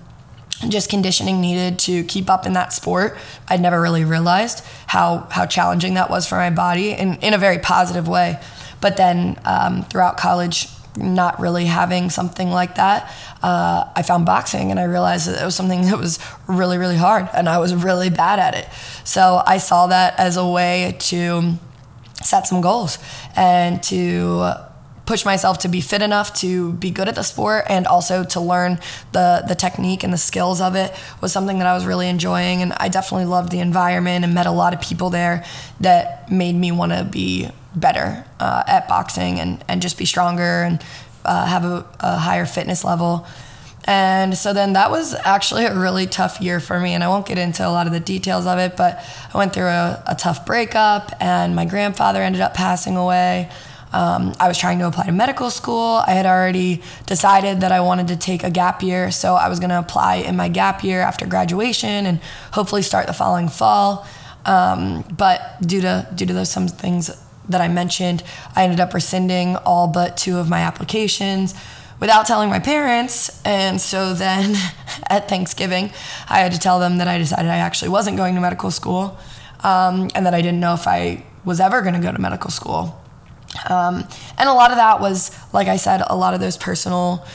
just 0.68 0.88
conditioning 0.88 1.40
needed 1.40 1.78
to 1.78 2.02
keep 2.04 2.30
up 2.30 2.46
in 2.46 2.54
that 2.54 2.72
sport, 2.72 3.16
I'd 3.48 3.60
never 3.60 3.80
really 3.80 4.04
realized 4.04 4.64
how 4.86 5.28
how 5.30 5.46
challenging 5.46 5.94
that 5.94 6.10
was 6.10 6.26
for 6.26 6.36
my 6.36 6.50
body 6.50 6.90
in, 6.90 7.16
in 7.16 7.34
a 7.34 7.38
very 7.38 7.58
positive 7.58 8.08
way. 8.08 8.40
But 8.80 8.96
then 8.96 9.38
um, 9.44 9.84
throughout 9.84 10.16
college, 10.16 10.68
not 10.96 11.40
really 11.40 11.66
having 11.66 12.10
something 12.10 12.50
like 12.50 12.76
that, 12.76 13.12
uh, 13.42 13.84
I 13.94 14.02
found 14.02 14.26
boxing 14.26 14.70
and 14.70 14.80
I 14.80 14.84
realized 14.84 15.28
that 15.28 15.40
it 15.40 15.44
was 15.44 15.54
something 15.54 15.82
that 15.82 15.98
was 15.98 16.18
really, 16.46 16.78
really 16.78 16.96
hard 16.96 17.28
and 17.34 17.48
I 17.48 17.58
was 17.58 17.74
really 17.74 18.10
bad 18.10 18.38
at 18.38 18.54
it. 18.54 18.68
So 19.04 19.42
I 19.46 19.58
saw 19.58 19.88
that 19.88 20.18
as 20.18 20.36
a 20.36 20.46
way 20.46 20.96
to 20.98 21.54
set 22.22 22.46
some 22.46 22.60
goals 22.60 22.98
and 23.36 23.82
to 23.84 24.65
push 25.06 25.24
myself 25.24 25.58
to 25.58 25.68
be 25.68 25.80
fit 25.80 26.02
enough 26.02 26.34
to 26.34 26.72
be 26.74 26.90
good 26.90 27.08
at 27.08 27.14
the 27.14 27.22
sport 27.22 27.64
and 27.68 27.86
also 27.86 28.24
to 28.24 28.40
learn 28.40 28.78
the 29.12 29.44
the 29.46 29.54
technique 29.54 30.02
and 30.02 30.12
the 30.12 30.18
skills 30.18 30.60
of 30.60 30.74
it 30.74 30.92
was 31.20 31.32
something 31.32 31.58
that 31.58 31.66
I 31.66 31.74
was 31.74 31.86
really 31.86 32.08
enjoying 32.08 32.60
and 32.60 32.72
I 32.74 32.88
definitely 32.88 33.26
loved 33.26 33.50
the 33.50 33.60
environment 33.60 34.24
and 34.24 34.34
met 34.34 34.46
a 34.46 34.50
lot 34.50 34.74
of 34.74 34.80
people 34.80 35.10
there 35.10 35.44
that 35.80 36.30
made 36.30 36.54
me 36.54 36.72
want 36.72 36.92
to 36.92 37.04
be 37.04 37.48
better 37.74 38.24
uh, 38.40 38.64
at 38.66 38.88
boxing 38.88 39.38
and, 39.38 39.64
and 39.68 39.80
just 39.80 39.98
be 39.98 40.04
stronger 40.04 40.62
and 40.62 40.82
uh, 41.24 41.46
have 41.46 41.64
a, 41.64 41.86
a 42.00 42.16
higher 42.16 42.46
fitness 42.46 42.84
level. 42.84 43.26
And 43.84 44.36
so 44.36 44.52
then 44.52 44.72
that 44.72 44.90
was 44.90 45.14
actually 45.14 45.64
a 45.64 45.74
really 45.74 46.06
tough 46.06 46.40
year 46.40 46.58
for 46.58 46.80
me. 46.80 46.94
And 46.94 47.04
I 47.04 47.08
won't 47.08 47.26
get 47.26 47.38
into 47.38 47.66
a 47.66 47.70
lot 47.70 47.86
of 47.86 47.92
the 47.92 48.00
details 48.00 48.44
of 48.46 48.58
it, 48.58 48.76
but 48.76 49.04
I 49.32 49.38
went 49.38 49.52
through 49.52 49.66
a, 49.66 50.02
a 50.08 50.14
tough 50.16 50.44
breakup, 50.44 51.12
and 51.20 51.54
my 51.54 51.66
grandfather 51.66 52.20
ended 52.20 52.40
up 52.40 52.54
passing 52.54 52.96
away. 52.96 53.48
Um, 53.92 54.34
I 54.40 54.48
was 54.48 54.58
trying 54.58 54.78
to 54.80 54.86
apply 54.86 55.06
to 55.06 55.12
medical 55.12 55.50
school. 55.50 56.02
I 56.06 56.12
had 56.12 56.26
already 56.26 56.82
decided 57.06 57.60
that 57.60 57.72
I 57.72 57.80
wanted 57.80 58.08
to 58.08 58.16
take 58.16 58.42
a 58.42 58.50
gap 58.50 58.82
year, 58.82 59.10
so 59.10 59.34
I 59.34 59.48
was 59.48 59.60
going 59.60 59.70
to 59.70 59.78
apply 59.78 60.16
in 60.16 60.36
my 60.36 60.48
gap 60.48 60.82
year 60.84 61.00
after 61.00 61.26
graduation 61.26 62.06
and 62.06 62.20
hopefully 62.52 62.82
start 62.82 63.06
the 63.06 63.12
following 63.12 63.48
fall. 63.48 64.06
Um, 64.44 65.02
but 65.16 65.60
due 65.60 65.80
to 65.80 66.08
due 66.14 66.26
to 66.26 66.32
those 66.32 66.50
some 66.50 66.68
things 66.68 67.10
that 67.48 67.60
I 67.60 67.68
mentioned, 67.68 68.22
I 68.54 68.64
ended 68.64 68.80
up 68.80 68.92
rescinding 68.92 69.56
all 69.56 69.88
but 69.88 70.16
two 70.16 70.38
of 70.38 70.48
my 70.48 70.60
applications 70.60 71.54
without 72.00 72.26
telling 72.26 72.50
my 72.50 72.58
parents. 72.58 73.42
And 73.44 73.80
so 73.80 74.14
then 74.14 74.56
at 75.10 75.28
Thanksgiving, 75.28 75.90
I 76.28 76.40
had 76.40 76.52
to 76.52 76.58
tell 76.58 76.78
them 76.78 76.98
that 76.98 77.08
I 77.08 77.18
decided 77.18 77.50
I 77.50 77.58
actually 77.58 77.90
wasn't 77.90 78.16
going 78.16 78.34
to 78.34 78.40
medical 78.40 78.70
school 78.70 79.18
um, 79.60 80.08
and 80.14 80.26
that 80.26 80.34
I 80.34 80.42
didn't 80.42 80.60
know 80.60 80.74
if 80.74 80.86
I 80.86 81.24
was 81.44 81.60
ever 81.60 81.82
going 81.82 81.94
to 81.94 82.00
go 82.00 82.12
to 82.12 82.20
medical 82.20 82.50
school. 82.50 83.00
Um, 83.68 84.04
and 84.38 84.48
a 84.48 84.52
lot 84.54 84.70
of 84.70 84.76
that 84.76 85.00
was, 85.00 85.30
like 85.52 85.68
I 85.68 85.76
said, 85.76 86.02
a 86.06 86.16
lot 86.16 86.34
of 86.34 86.40
those 86.40 86.56
personal 86.56 87.26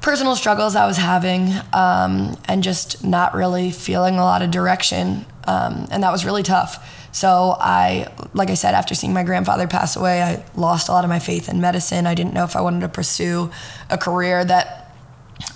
personal 0.00 0.34
struggles 0.34 0.76
I 0.76 0.86
was 0.86 0.96
having 0.96 1.52
um, 1.74 2.34
and 2.46 2.62
just 2.62 3.04
not 3.04 3.34
really 3.34 3.70
feeling 3.70 4.14
a 4.14 4.22
lot 4.22 4.40
of 4.40 4.50
direction. 4.50 5.26
Um, 5.44 5.88
and 5.90 6.02
that 6.02 6.10
was 6.10 6.24
really 6.24 6.42
tough 6.42 6.82
So 7.12 7.56
I, 7.58 8.06
like 8.34 8.50
I 8.50 8.54
said, 8.54 8.74
after 8.74 8.94
seeing 8.94 9.12
my 9.12 9.24
grandfather 9.24 9.66
pass 9.66 9.96
away, 9.96 10.22
I 10.22 10.44
lost 10.54 10.88
a 10.88 10.92
lot 10.92 11.04
of 11.04 11.10
my 11.10 11.18
faith 11.18 11.48
in 11.48 11.60
medicine. 11.60 12.06
I 12.06 12.14
didn't 12.14 12.34
know 12.34 12.44
if 12.44 12.56
I 12.56 12.60
wanted 12.60 12.80
to 12.80 12.88
pursue 12.88 13.50
a 13.88 13.98
career 13.98 14.44
that 14.44 14.94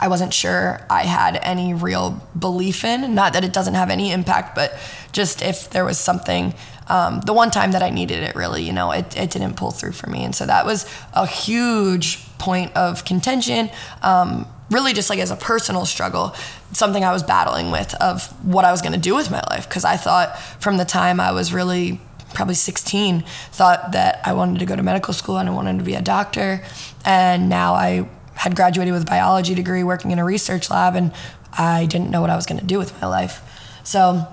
I 0.00 0.08
wasn't 0.08 0.32
sure 0.32 0.80
I 0.90 1.02
had 1.02 1.38
any 1.42 1.75
real 1.75 2.20
belief 2.37 2.84
in. 2.84 3.14
Not 3.14 3.34
that 3.34 3.44
it 3.44 3.52
doesn't 3.52 3.75
have 3.75 3.90
any 3.90 4.11
impact, 4.12 4.54
but 4.54 4.76
just 5.12 5.42
if 5.42 5.70
there 5.70 5.84
was 5.84 5.99
something, 5.99 6.54
um, 6.88 7.21
the 7.23 7.33
one 7.33 7.50
time 7.50 7.73
that 7.73 7.83
I 7.83 7.91
needed 7.91 8.23
it 8.23 8.35
really, 8.35 8.62
you 8.62 8.73
know, 8.73 8.91
it, 8.91 9.17
it 9.17 9.31
didn't 9.31 9.55
pull 9.55 9.71
through 9.71 9.93
for 9.93 10.09
me. 10.09 10.25
And 10.25 10.35
so 10.35 10.47
that 10.47 10.67
was 10.67 10.87
a 11.12 11.26
huge 11.26 12.26
point 12.38 12.76
of 12.76 13.05
contention. 13.05 13.71
Um, 14.03 14.47
really 14.71 14.93
just 14.93 15.11
like 15.11 15.19
as 15.19 15.31
a 15.31 15.37
personal 15.37 15.87
struggle, 15.87 16.35
something 16.73 17.05
I 17.05 17.12
was 17.12 17.23
battling 17.23 17.71
with 17.71 17.95
of 17.95 18.26
what 18.45 18.64
I 18.64 18.71
was 18.71 18.83
going 18.83 18.93
to 18.93 18.99
do 18.99 19.14
with 19.14 19.31
my 19.31 19.43
life. 19.50 19.69
Because 19.69 19.85
I 19.85 19.97
thought 19.97 20.38
from 20.61 20.76
the 20.76 20.85
time 20.85 21.21
I 21.21 21.33
was 21.33 21.53
really 21.53 22.00
probably 22.35 22.55
16, 22.55 23.23
thought 23.53 23.93
that 23.93 24.21
I 24.25 24.33
wanted 24.33 24.59
to 24.59 24.67
go 24.67 24.75
to 24.75 24.83
medical 24.83 25.14
school 25.14 25.38
and 25.38 25.49
I 25.49 25.53
wanted 25.53 25.79
to 25.79 25.85
be 25.85 25.95
a 25.95 26.03
doctor. 26.03 26.62
And 27.05 27.49
now 27.49 27.75
I 27.75 28.09
had 28.35 28.57
graduated 28.57 28.93
with 28.93 29.03
a 29.03 29.07
biology 29.07 29.55
degree 29.55 29.85
working 29.85 30.11
in 30.11 30.19
a 30.19 30.25
research 30.25 30.71
lab 30.71 30.97
and 30.97 31.12
I 31.57 31.87
didn't 31.87 32.11
know 32.11 32.21
what 32.21 32.31
I 32.31 32.37
was 32.37 32.47
going 32.47 32.59
to 32.59 32.67
do 32.67 32.79
with 32.79 33.00
my 33.00 33.07
life. 33.07 33.41
So 33.85 34.26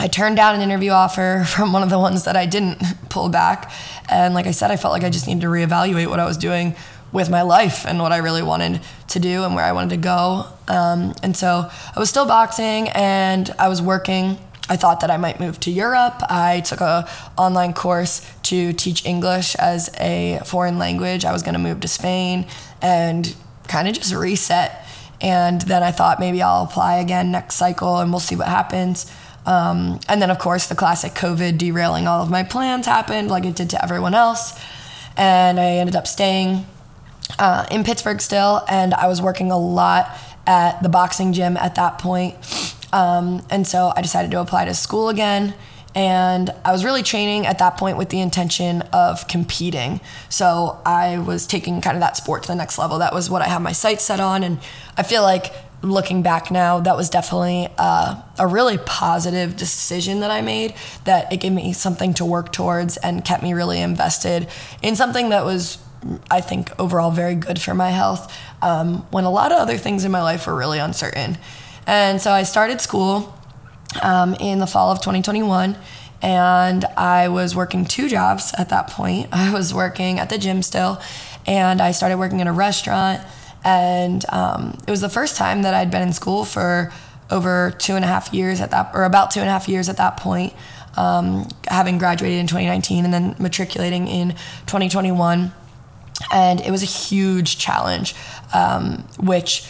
I 0.00 0.08
turned 0.08 0.36
down 0.36 0.54
an 0.54 0.62
interview 0.62 0.92
offer 0.92 1.44
from 1.46 1.74
one 1.74 1.82
of 1.82 1.90
the 1.90 1.98
ones 1.98 2.24
that 2.24 2.34
I 2.34 2.46
didn't 2.46 2.82
pull 3.10 3.28
back. 3.28 3.70
And 4.08 4.34
like 4.34 4.46
I 4.46 4.50
said, 4.50 4.70
I 4.70 4.76
felt 4.76 4.92
like 4.92 5.04
I 5.04 5.10
just 5.10 5.26
needed 5.26 5.42
to 5.42 5.48
reevaluate 5.48 6.08
what 6.08 6.18
I 6.18 6.24
was 6.24 6.38
doing 6.38 6.74
with 7.12 7.28
my 7.28 7.42
life 7.42 7.84
and 7.86 7.98
what 7.98 8.12
I 8.12 8.18
really 8.18 8.42
wanted 8.42 8.80
to 9.08 9.18
do 9.18 9.44
and 9.44 9.54
where 9.54 9.64
I 9.64 9.72
wanted 9.72 9.90
to 9.90 9.96
go. 9.98 10.46
Um, 10.68 11.14
and 11.22 11.36
so 11.36 11.68
I 11.94 11.98
was 11.98 12.08
still 12.08 12.24
boxing 12.24 12.88
and 12.90 13.50
I 13.58 13.68
was 13.68 13.82
working. 13.82 14.38
I 14.70 14.76
thought 14.76 15.00
that 15.00 15.10
I 15.10 15.16
might 15.18 15.38
move 15.38 15.60
to 15.60 15.70
Europe. 15.70 16.22
I 16.30 16.60
took 16.60 16.80
a 16.80 17.06
online 17.36 17.74
course 17.74 18.26
to 18.44 18.72
teach 18.72 19.04
English 19.04 19.54
as 19.56 19.90
a 19.98 20.40
foreign 20.46 20.78
language. 20.78 21.24
I 21.26 21.32
was 21.32 21.42
going 21.42 21.54
to 21.54 21.60
move 21.60 21.80
to 21.80 21.88
Spain 21.88 22.46
and 22.80 23.34
kind 23.68 23.86
of 23.86 23.94
just 23.94 24.14
reset. 24.14 24.86
And 25.20 25.60
then 25.62 25.82
I 25.82 25.90
thought 25.90 26.20
maybe 26.20 26.40
I'll 26.40 26.64
apply 26.64 26.96
again 26.96 27.30
next 27.30 27.56
cycle 27.56 27.98
and 27.98 28.10
we'll 28.10 28.20
see 28.20 28.36
what 28.36 28.48
happens. 28.48 29.12
Um, 29.46 30.00
and 30.08 30.20
then, 30.20 30.30
of 30.30 30.38
course, 30.38 30.66
the 30.66 30.74
classic 30.74 31.12
COVID 31.12 31.58
derailing 31.58 32.06
all 32.06 32.22
of 32.22 32.30
my 32.30 32.42
plans 32.42 32.86
happened, 32.86 33.30
like 33.30 33.44
it 33.44 33.56
did 33.56 33.70
to 33.70 33.82
everyone 33.82 34.14
else. 34.14 34.58
And 35.16 35.58
I 35.58 35.76
ended 35.76 35.96
up 35.96 36.06
staying 36.06 36.66
uh, 37.38 37.66
in 37.70 37.84
Pittsburgh 37.84 38.20
still, 38.20 38.62
and 38.68 38.94
I 38.94 39.06
was 39.06 39.22
working 39.22 39.50
a 39.50 39.58
lot 39.58 40.16
at 40.46 40.82
the 40.82 40.88
boxing 40.88 41.32
gym 41.32 41.56
at 41.56 41.74
that 41.76 41.98
point. 41.98 42.36
Um, 42.92 43.44
and 43.50 43.66
so 43.66 43.92
I 43.96 44.02
decided 44.02 44.30
to 44.32 44.40
apply 44.40 44.64
to 44.66 44.74
school 44.74 45.08
again. 45.08 45.54
And 45.94 46.50
I 46.64 46.70
was 46.70 46.84
really 46.84 47.02
training 47.02 47.46
at 47.46 47.58
that 47.58 47.76
point 47.76 47.96
with 47.96 48.10
the 48.10 48.20
intention 48.20 48.82
of 48.92 49.26
competing. 49.26 50.00
So 50.28 50.80
I 50.86 51.18
was 51.18 51.46
taking 51.46 51.80
kind 51.80 51.96
of 51.96 52.00
that 52.00 52.16
sport 52.16 52.42
to 52.42 52.48
the 52.48 52.54
next 52.54 52.78
level. 52.78 52.98
That 52.98 53.12
was 53.12 53.28
what 53.28 53.42
I 53.42 53.48
had 53.48 53.58
my 53.58 53.72
sights 53.72 54.04
set 54.04 54.20
on. 54.20 54.44
And 54.44 54.60
I 54.96 55.02
feel 55.02 55.22
like 55.22 55.52
looking 55.82 56.22
back 56.22 56.50
now, 56.50 56.80
that 56.80 56.96
was 56.96 57.08
definitely 57.08 57.68
uh, 57.78 58.20
a 58.38 58.46
really 58.46 58.78
positive 58.78 59.56
decision 59.56 60.20
that 60.20 60.30
I 60.30 60.40
made. 60.40 60.74
That 61.04 61.32
it 61.32 61.38
gave 61.38 61.52
me 61.52 61.72
something 61.72 62.14
to 62.14 62.24
work 62.24 62.52
towards 62.52 62.96
and 62.98 63.24
kept 63.24 63.42
me 63.42 63.54
really 63.54 63.80
invested 63.80 64.48
in 64.82 64.96
something 64.96 65.30
that 65.30 65.44
was 65.44 65.78
I 66.30 66.40
think 66.40 66.72
overall 66.78 67.10
very 67.10 67.34
good 67.34 67.60
for 67.60 67.74
my 67.74 67.90
health 67.90 68.34
um, 68.62 69.06
when 69.10 69.24
a 69.24 69.30
lot 69.30 69.52
of 69.52 69.58
other 69.58 69.76
things 69.76 70.04
in 70.04 70.10
my 70.10 70.22
life 70.22 70.46
were 70.46 70.56
really 70.56 70.78
uncertain. 70.78 71.38
And 71.86 72.20
so 72.20 72.30
I 72.30 72.44
started 72.44 72.80
school 72.80 73.34
um, 74.02 74.34
in 74.34 74.60
the 74.60 74.66
fall 74.66 74.90
of 74.90 74.98
2021 75.00 75.76
and 76.22 76.84
I 76.96 77.28
was 77.28 77.56
working 77.56 77.84
two 77.84 78.08
jobs 78.08 78.52
at 78.56 78.68
that 78.70 78.88
point. 78.88 79.28
I 79.32 79.52
was 79.52 79.74
working 79.74 80.18
at 80.18 80.30
the 80.30 80.38
gym 80.38 80.62
still 80.62 81.00
and 81.46 81.80
I 81.80 81.92
started 81.92 82.18
working 82.18 82.40
in 82.40 82.46
a 82.46 82.52
restaurant. 82.52 83.20
And 83.64 84.24
um, 84.30 84.78
it 84.86 84.90
was 84.90 85.00
the 85.00 85.08
first 85.08 85.36
time 85.36 85.62
that 85.62 85.74
I'd 85.74 85.90
been 85.90 86.02
in 86.02 86.12
school 86.12 86.44
for 86.44 86.92
over 87.30 87.72
two 87.78 87.94
and 87.94 88.04
a 88.04 88.08
half 88.08 88.32
years 88.32 88.60
at 88.60 88.70
that, 88.70 88.90
or 88.94 89.04
about 89.04 89.30
two 89.30 89.40
and 89.40 89.48
a 89.48 89.52
half 89.52 89.68
years 89.68 89.88
at 89.88 89.98
that 89.98 90.16
point, 90.16 90.52
um, 90.96 91.46
having 91.68 91.98
graduated 91.98 92.38
in 92.38 92.46
2019 92.46 93.04
and 93.04 93.14
then 93.14 93.36
matriculating 93.38 94.08
in 94.08 94.30
2021 94.66 95.52
and 96.32 96.60
it 96.60 96.70
was 96.70 96.82
a 96.82 96.86
huge 96.86 97.58
challenge, 97.58 98.14
um, 98.52 99.04
which 99.18 99.66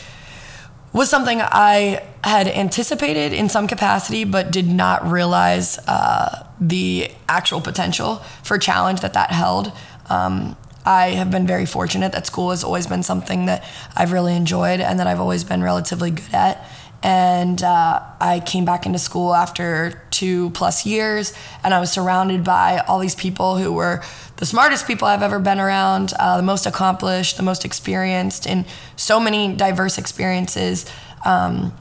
was 0.92 1.09
something 1.09 1.40
I 1.40 2.02
had 2.25 2.49
anticipated 2.49 3.32
in 3.32 3.49
some 3.49 3.68
capacity, 3.68 4.25
but 4.25 4.50
did 4.50 4.66
not 4.66 5.06
realize 5.06 5.78
uh, 5.87 6.47
the 6.61 7.11
actual 7.28 7.61
potential 7.61 8.16
for 8.42 8.59
challenge 8.59 9.00
that 9.00 9.12
that 9.14 9.30
held. 9.30 9.73
Um, 10.09 10.56
I 10.85 11.11
have 11.11 11.31
been 11.31 11.47
very 11.47 11.67
fortunate 11.67 12.13
that 12.13 12.27
school 12.27 12.51
has 12.51 12.65
always 12.65 12.87
been 12.87 13.03
something 13.03 13.47
that 13.47 13.65
I've 13.97 14.13
really 14.13 14.35
enjoyed 14.35 14.81
and 14.81 14.99
that 14.99 15.07
I've 15.07 15.21
always 15.21 15.45
been 15.45 15.63
relatively 15.63 16.11
good 16.11 16.35
at. 16.35 16.67
And 17.03 17.63
uh, 17.63 18.03
I 18.21 18.41
came 18.41 18.65
back 18.65 18.85
into 18.85 18.99
school 18.99 19.35
after 19.35 20.03
two 20.11 20.51
plus 20.51 20.85
years, 20.85 21.33
and 21.65 21.73
I 21.73 21.81
was 21.81 21.91
surrounded 21.91 22.45
by 22.45 22.79
all 22.87 22.99
these 22.99 23.15
people 23.15 23.57
who 23.57 23.73
were 23.73 24.03
the 24.37 24.45
smartest 24.45 24.87
people 24.87 25.09
I've 25.09 25.23
ever 25.23 25.39
been 25.39 25.59
around, 25.59 26.13
uh, 26.19 26.37
the 26.37 26.43
most 26.43 26.67
accomplished, 26.67 27.39
the 27.39 27.43
most 27.43 27.65
experienced 27.65 28.47
in 28.47 28.67
so 28.97 29.19
many 29.19 29.55
diverse 29.55 29.97
experiences. 29.97 30.91
Um, 31.25 31.75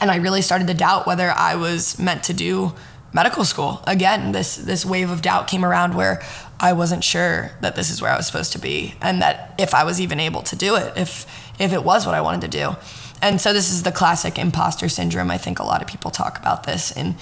and 0.00 0.10
I 0.10 0.16
really 0.16 0.42
started 0.42 0.68
to 0.68 0.74
doubt 0.74 1.06
whether 1.06 1.30
I 1.30 1.56
was 1.56 1.98
meant 1.98 2.24
to 2.24 2.34
do 2.34 2.72
medical 3.12 3.44
school. 3.44 3.82
Again, 3.86 4.32
this 4.32 4.56
this 4.56 4.84
wave 4.84 5.10
of 5.10 5.22
doubt 5.22 5.48
came 5.48 5.64
around 5.64 5.94
where 5.94 6.22
I 6.58 6.72
wasn't 6.72 7.04
sure 7.04 7.52
that 7.60 7.76
this 7.76 7.90
is 7.90 8.00
where 8.00 8.10
I 8.10 8.16
was 8.16 8.26
supposed 8.26 8.52
to 8.52 8.58
be, 8.58 8.94
and 9.00 9.20
that 9.22 9.54
if 9.58 9.74
I 9.74 9.84
was 9.84 10.00
even 10.00 10.20
able 10.20 10.42
to 10.42 10.56
do 10.56 10.76
it, 10.76 10.96
if 10.96 11.26
if 11.58 11.72
it 11.72 11.84
was 11.84 12.06
what 12.06 12.14
I 12.14 12.20
wanted 12.20 12.40
to 12.42 12.48
do. 12.48 12.76
And 13.20 13.40
so 13.40 13.52
this 13.52 13.70
is 13.70 13.84
the 13.84 13.92
classic 13.92 14.38
imposter 14.38 14.88
syndrome. 14.88 15.30
I 15.30 15.38
think 15.38 15.60
a 15.60 15.64
lot 15.64 15.80
of 15.80 15.86
people 15.86 16.10
talk 16.10 16.38
about 16.38 16.64
this 16.64 16.90
in 16.90 17.16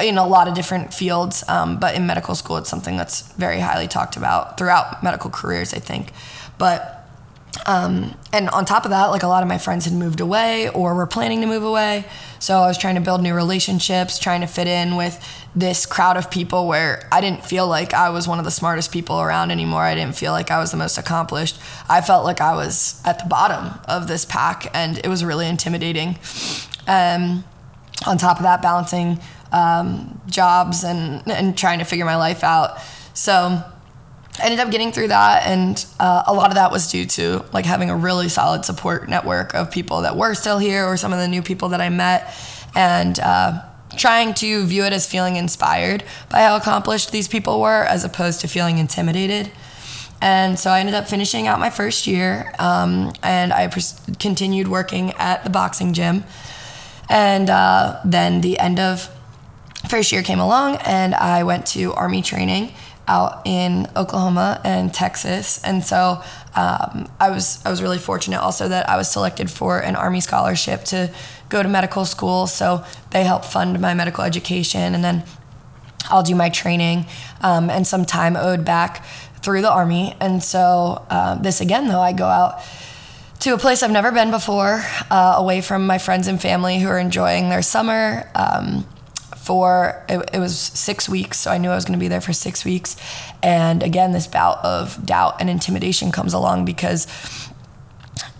in 0.00 0.18
a 0.18 0.26
lot 0.26 0.48
of 0.48 0.54
different 0.54 0.94
fields, 0.94 1.44
um, 1.48 1.78
but 1.78 1.94
in 1.94 2.06
medical 2.06 2.34
school, 2.34 2.56
it's 2.56 2.68
something 2.68 2.96
that's 2.96 3.32
very 3.32 3.58
highly 3.58 3.88
talked 3.88 4.16
about 4.16 4.58
throughout 4.58 5.02
medical 5.02 5.30
careers, 5.30 5.74
I 5.74 5.78
think. 5.78 6.12
But 6.56 6.97
um, 7.66 8.16
and 8.32 8.48
on 8.50 8.64
top 8.64 8.84
of 8.84 8.90
that, 8.90 9.06
like 9.06 9.22
a 9.22 9.26
lot 9.26 9.42
of 9.42 9.48
my 9.48 9.58
friends 9.58 9.84
had 9.84 9.94
moved 9.94 10.20
away 10.20 10.68
or 10.68 10.94
were 10.94 11.06
planning 11.06 11.40
to 11.40 11.46
move 11.46 11.64
away. 11.64 12.04
So 12.38 12.58
I 12.58 12.66
was 12.66 12.78
trying 12.78 12.94
to 12.94 13.00
build 13.00 13.22
new 13.22 13.34
relationships, 13.34 14.18
trying 14.18 14.42
to 14.42 14.46
fit 14.46 14.66
in 14.66 14.96
with 14.96 15.22
this 15.56 15.86
crowd 15.86 16.16
of 16.16 16.30
people 16.30 16.68
where 16.68 17.06
I 17.10 17.20
didn't 17.20 17.44
feel 17.44 17.66
like 17.66 17.94
I 17.94 18.10
was 18.10 18.28
one 18.28 18.38
of 18.38 18.44
the 18.44 18.50
smartest 18.50 18.92
people 18.92 19.20
around 19.20 19.50
anymore. 19.50 19.82
I 19.82 19.94
didn't 19.94 20.14
feel 20.14 20.32
like 20.32 20.50
I 20.50 20.58
was 20.58 20.70
the 20.70 20.76
most 20.76 20.98
accomplished. 20.98 21.58
I 21.88 22.00
felt 22.00 22.24
like 22.24 22.40
I 22.40 22.54
was 22.54 23.02
at 23.04 23.18
the 23.18 23.26
bottom 23.26 23.78
of 23.88 24.06
this 24.06 24.24
pack, 24.24 24.70
and 24.72 24.98
it 24.98 25.08
was 25.08 25.24
really 25.24 25.48
intimidating. 25.48 26.18
Um, 26.86 27.44
on 28.06 28.18
top 28.18 28.36
of 28.36 28.44
that, 28.44 28.62
balancing 28.62 29.18
um, 29.50 30.20
jobs 30.26 30.84
and 30.84 31.26
and 31.26 31.56
trying 31.58 31.80
to 31.80 31.84
figure 31.84 32.04
my 32.04 32.16
life 32.16 32.44
out. 32.44 32.78
So 33.14 33.64
I 34.40 34.44
ended 34.44 34.60
up 34.60 34.70
getting 34.70 34.92
through 34.92 35.08
that, 35.08 35.46
and 35.46 35.84
uh, 35.98 36.24
a 36.26 36.34
lot 36.34 36.50
of 36.50 36.54
that 36.54 36.70
was 36.70 36.90
due 36.90 37.06
to 37.06 37.44
like 37.52 37.64
having 37.64 37.90
a 37.90 37.96
really 37.96 38.28
solid 38.28 38.64
support 38.64 39.08
network 39.08 39.54
of 39.54 39.70
people 39.70 40.02
that 40.02 40.16
were 40.16 40.34
still 40.34 40.58
here, 40.58 40.84
or 40.86 40.96
some 40.96 41.12
of 41.12 41.18
the 41.18 41.28
new 41.28 41.42
people 41.42 41.70
that 41.70 41.80
I 41.80 41.88
met, 41.88 42.34
and 42.74 43.18
uh, 43.18 43.62
trying 43.96 44.34
to 44.34 44.64
view 44.64 44.84
it 44.84 44.92
as 44.92 45.06
feeling 45.06 45.36
inspired 45.36 46.04
by 46.30 46.40
how 46.40 46.56
accomplished 46.56 47.10
these 47.10 47.26
people 47.26 47.60
were, 47.60 47.84
as 47.84 48.04
opposed 48.04 48.40
to 48.40 48.48
feeling 48.48 48.78
intimidated. 48.78 49.50
And 50.20 50.58
so 50.58 50.70
I 50.70 50.80
ended 50.80 50.94
up 50.94 51.08
finishing 51.08 51.46
out 51.46 51.60
my 51.60 51.70
first 51.70 52.06
year, 52.06 52.52
um, 52.58 53.12
and 53.22 53.52
I 53.52 53.68
continued 54.18 54.68
working 54.68 55.12
at 55.12 55.44
the 55.44 55.50
boxing 55.50 55.92
gym. 55.92 56.24
And 57.08 57.48
uh, 57.48 58.00
then 58.04 58.40
the 58.40 58.58
end 58.58 58.78
of 58.78 59.10
first 59.88 60.12
year 60.12 60.22
came 60.22 60.40
along 60.40 60.76
and 60.84 61.14
I 61.14 61.44
went 61.44 61.66
to 61.68 61.92
Army 61.94 62.20
training 62.20 62.74
out 63.08 63.42
in 63.46 63.88
Oklahoma 63.96 64.60
and 64.64 64.92
Texas, 64.92 65.60
and 65.64 65.84
so 65.84 66.22
um, 66.54 67.10
I 67.18 67.30
was 67.30 67.64
I 67.64 67.70
was 67.70 67.82
really 67.82 67.98
fortunate 67.98 68.40
also 68.40 68.68
that 68.68 68.88
I 68.88 68.96
was 68.96 69.10
selected 69.10 69.50
for 69.50 69.80
an 69.80 69.96
Army 69.96 70.20
scholarship 70.20 70.84
to 70.84 71.10
go 71.48 71.62
to 71.62 71.68
medical 71.68 72.04
school. 72.04 72.46
So 72.46 72.84
they 73.10 73.24
help 73.24 73.44
fund 73.44 73.80
my 73.80 73.94
medical 73.94 74.24
education, 74.24 74.94
and 74.94 75.02
then 75.02 75.24
I'll 76.10 76.22
do 76.22 76.34
my 76.34 76.50
training 76.50 77.06
um, 77.40 77.70
and 77.70 77.86
some 77.86 78.04
time 78.04 78.36
owed 78.36 78.64
back 78.64 79.04
through 79.42 79.62
the 79.62 79.70
Army. 79.70 80.16
And 80.20 80.42
so 80.42 81.04
uh, 81.10 81.36
this 81.36 81.60
again, 81.60 81.88
though, 81.88 82.00
I 82.00 82.12
go 82.12 82.26
out 82.26 82.60
to 83.40 83.54
a 83.54 83.58
place 83.58 83.82
I've 83.82 83.92
never 83.92 84.10
been 84.10 84.30
before, 84.30 84.82
uh, 85.10 85.34
away 85.36 85.60
from 85.60 85.86
my 85.86 85.98
friends 85.98 86.26
and 86.26 86.40
family 86.40 86.80
who 86.80 86.88
are 86.88 86.98
enjoying 86.98 87.48
their 87.50 87.62
summer. 87.62 88.28
Um, 88.34 88.86
for 89.48 90.04
it, 90.10 90.28
it, 90.34 90.38
was 90.38 90.58
six 90.58 91.08
weeks, 91.08 91.38
so 91.38 91.50
I 91.50 91.56
knew 91.56 91.70
I 91.70 91.74
was 91.74 91.86
going 91.86 91.98
to 91.98 91.98
be 91.98 92.08
there 92.08 92.20
for 92.20 92.34
six 92.34 92.66
weeks. 92.66 92.96
And 93.42 93.82
again, 93.82 94.12
this 94.12 94.26
bout 94.26 94.62
of 94.62 95.06
doubt 95.06 95.40
and 95.40 95.48
intimidation 95.48 96.12
comes 96.12 96.34
along 96.34 96.66
because, 96.66 97.06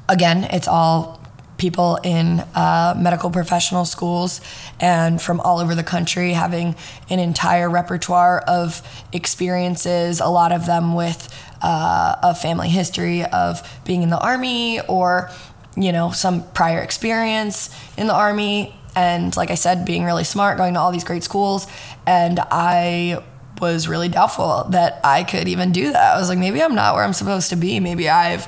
again, 0.06 0.44
it's 0.44 0.68
all 0.68 1.18
people 1.56 1.98
in 2.04 2.40
uh, 2.54 2.94
medical 2.98 3.30
professional 3.30 3.86
schools 3.86 4.42
and 4.80 5.20
from 5.20 5.40
all 5.40 5.60
over 5.60 5.74
the 5.74 5.82
country 5.82 6.34
having 6.34 6.76
an 7.08 7.18
entire 7.18 7.70
repertoire 7.70 8.40
of 8.40 8.82
experiences, 9.10 10.20
a 10.20 10.28
lot 10.28 10.52
of 10.52 10.66
them 10.66 10.94
with 10.94 11.34
uh, 11.62 12.16
a 12.22 12.34
family 12.34 12.68
history 12.68 13.24
of 13.24 13.66
being 13.86 14.02
in 14.02 14.10
the 14.10 14.20
army 14.20 14.78
or 14.88 15.30
you 15.74 15.90
know 15.90 16.10
some 16.10 16.42
prior 16.52 16.80
experience 16.80 17.74
in 17.96 18.08
the 18.08 18.14
army 18.14 18.74
and 18.98 19.36
like 19.36 19.50
i 19.50 19.54
said 19.54 19.84
being 19.84 20.04
really 20.04 20.24
smart 20.24 20.58
going 20.58 20.74
to 20.74 20.80
all 20.80 20.90
these 20.90 21.04
great 21.04 21.22
schools 21.22 21.66
and 22.06 22.40
i 22.50 23.22
was 23.60 23.86
really 23.88 24.08
doubtful 24.08 24.66
that 24.70 25.00
i 25.04 25.22
could 25.24 25.48
even 25.48 25.72
do 25.72 25.92
that. 25.92 26.14
I 26.14 26.18
was 26.18 26.28
like 26.28 26.38
maybe 26.38 26.62
i'm 26.62 26.74
not 26.74 26.94
where 26.94 27.04
i'm 27.04 27.12
supposed 27.12 27.50
to 27.50 27.56
be. 27.56 27.80
Maybe 27.80 28.08
i've 28.08 28.46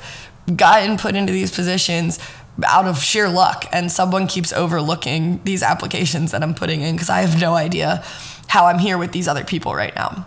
gotten 0.55 0.97
put 0.97 1.15
into 1.15 1.31
these 1.31 1.51
positions 1.51 2.19
out 2.65 2.85
of 2.85 3.01
sheer 3.01 3.29
luck 3.29 3.65
and 3.71 3.91
someone 3.91 4.27
keeps 4.27 4.51
overlooking 4.53 5.41
these 5.43 5.63
applications 5.63 6.31
that 6.31 6.43
i'm 6.43 6.53
putting 6.53 6.81
in 6.81 6.95
because 6.95 7.09
i 7.09 7.21
have 7.21 7.39
no 7.39 7.53
idea 7.53 8.03
how 8.47 8.65
i'm 8.65 8.79
here 8.79 8.97
with 8.97 9.11
these 9.11 9.27
other 9.27 9.43
people 9.43 9.73
right 9.73 9.95
now. 9.95 10.25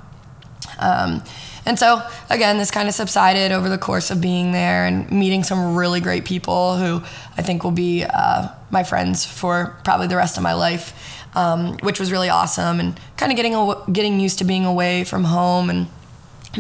Um, 0.79 1.23
and 1.67 1.79
so, 1.79 2.03
again, 2.29 2.59
this 2.59 2.71
kind 2.71 2.89
of 2.89 2.95
subsided 2.95 3.51
over 3.51 3.69
the 3.69 3.79
course 3.79 4.11
of 4.11 4.21
being 4.21 4.53
there 4.53 4.85
and 4.85 5.11
meeting 5.11 5.43
some 5.43 5.75
really 5.75 6.01
great 6.01 6.25
people 6.25 6.77
who 6.77 7.03
I 7.39 7.43
think 7.43 7.65
will 7.65 7.71
be 7.71 8.05
uh, 8.05 8.49
my 8.75 8.85
friends 8.85 9.25
for 9.25 9.75
probably 9.85 10.07
the 10.07 10.17
rest 10.17 10.37
of 10.37 10.43
my 10.43 10.53
life, 10.53 10.93
um, 11.35 11.79
which 11.79 11.99
was 11.99 12.13
really 12.13 12.29
awesome. 12.29 12.79
And 12.81 13.01
kind 13.17 13.33
of 13.33 13.37
getting 13.37 13.93
getting 13.93 14.21
used 14.21 14.39
to 14.41 14.45
being 14.45 14.67
away 14.67 15.05
from 15.05 15.25
home 15.25 15.71
and 15.71 15.87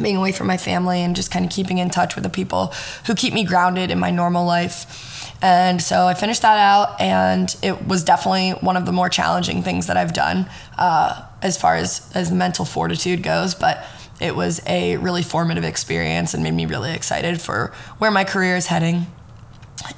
being 0.01 0.17
away 0.17 0.33
from 0.33 0.47
my 0.47 0.57
family 0.57 1.03
and 1.03 1.15
just 1.15 1.31
kind 1.31 1.45
of 1.45 1.51
keeping 1.51 1.79
in 1.79 1.91
touch 1.91 2.15
with 2.15 2.25
the 2.25 2.31
people 2.31 2.73
who 3.07 3.15
keep 3.15 3.35
me 3.35 3.45
grounded 3.45 3.91
in 3.91 3.99
my 3.99 4.11
normal 4.11 4.47
life. 4.47 5.31
And 5.43 5.83
so 5.83 6.07
I 6.07 6.15
finished 6.15 6.41
that 6.43 6.59
out, 6.59 6.99
and 7.01 7.55
it 7.63 7.87
was 7.87 8.03
definitely 8.03 8.53
one 8.53 8.79
of 8.79 8.87
the 8.87 8.93
more 8.93 9.11
challenging 9.11 9.63
things 9.63 9.89
that 9.89 9.97
I've 9.97 10.15
done 10.15 10.49
uh, 10.79 11.23
as 11.43 11.59
far 11.59 11.77
as 11.77 12.11
as 12.15 12.33
mental 12.33 12.65
fortitude 12.65 13.23
goes. 13.23 13.55
But 13.55 13.85
it 14.21 14.35
was 14.35 14.63
a 14.67 14.97
really 14.97 15.23
formative 15.23 15.65
experience 15.65 16.35
and 16.35 16.43
made 16.43 16.55
me 16.55 16.67
really 16.67 16.93
excited 16.95 17.41
for 17.41 17.73
where 17.99 18.11
my 18.11 18.25
career 18.25 18.57
is 18.57 18.67
heading 18.67 19.07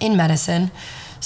in 0.01 0.17
medicine. 0.17 0.71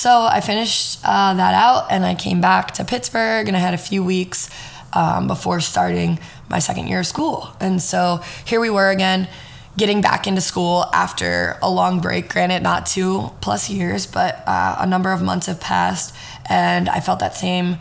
So 0.00 0.22
I 0.22 0.40
finished 0.40 1.00
uh, 1.04 1.34
that 1.34 1.52
out 1.52 1.92
and 1.92 2.06
I 2.06 2.14
came 2.14 2.40
back 2.40 2.70
to 2.76 2.86
Pittsburgh 2.86 3.46
and 3.48 3.54
I 3.54 3.60
had 3.60 3.74
a 3.74 3.76
few 3.76 4.02
weeks 4.02 4.48
um, 4.94 5.26
before 5.26 5.60
starting 5.60 6.18
my 6.48 6.58
second 6.58 6.86
year 6.86 7.00
of 7.00 7.06
school. 7.06 7.54
And 7.60 7.82
so 7.82 8.22
here 8.46 8.60
we 8.60 8.70
were 8.70 8.88
again, 8.88 9.28
getting 9.76 10.00
back 10.00 10.26
into 10.26 10.40
school 10.40 10.86
after 10.94 11.58
a 11.60 11.70
long 11.70 12.00
break. 12.00 12.30
Granted, 12.30 12.62
not 12.62 12.86
two 12.86 13.30
plus 13.42 13.68
years, 13.68 14.06
but 14.06 14.42
uh, 14.46 14.76
a 14.78 14.86
number 14.86 15.12
of 15.12 15.20
months 15.20 15.48
have 15.48 15.60
passed. 15.60 16.16
And 16.48 16.88
I 16.88 17.00
felt 17.00 17.20
that 17.20 17.36
same 17.36 17.76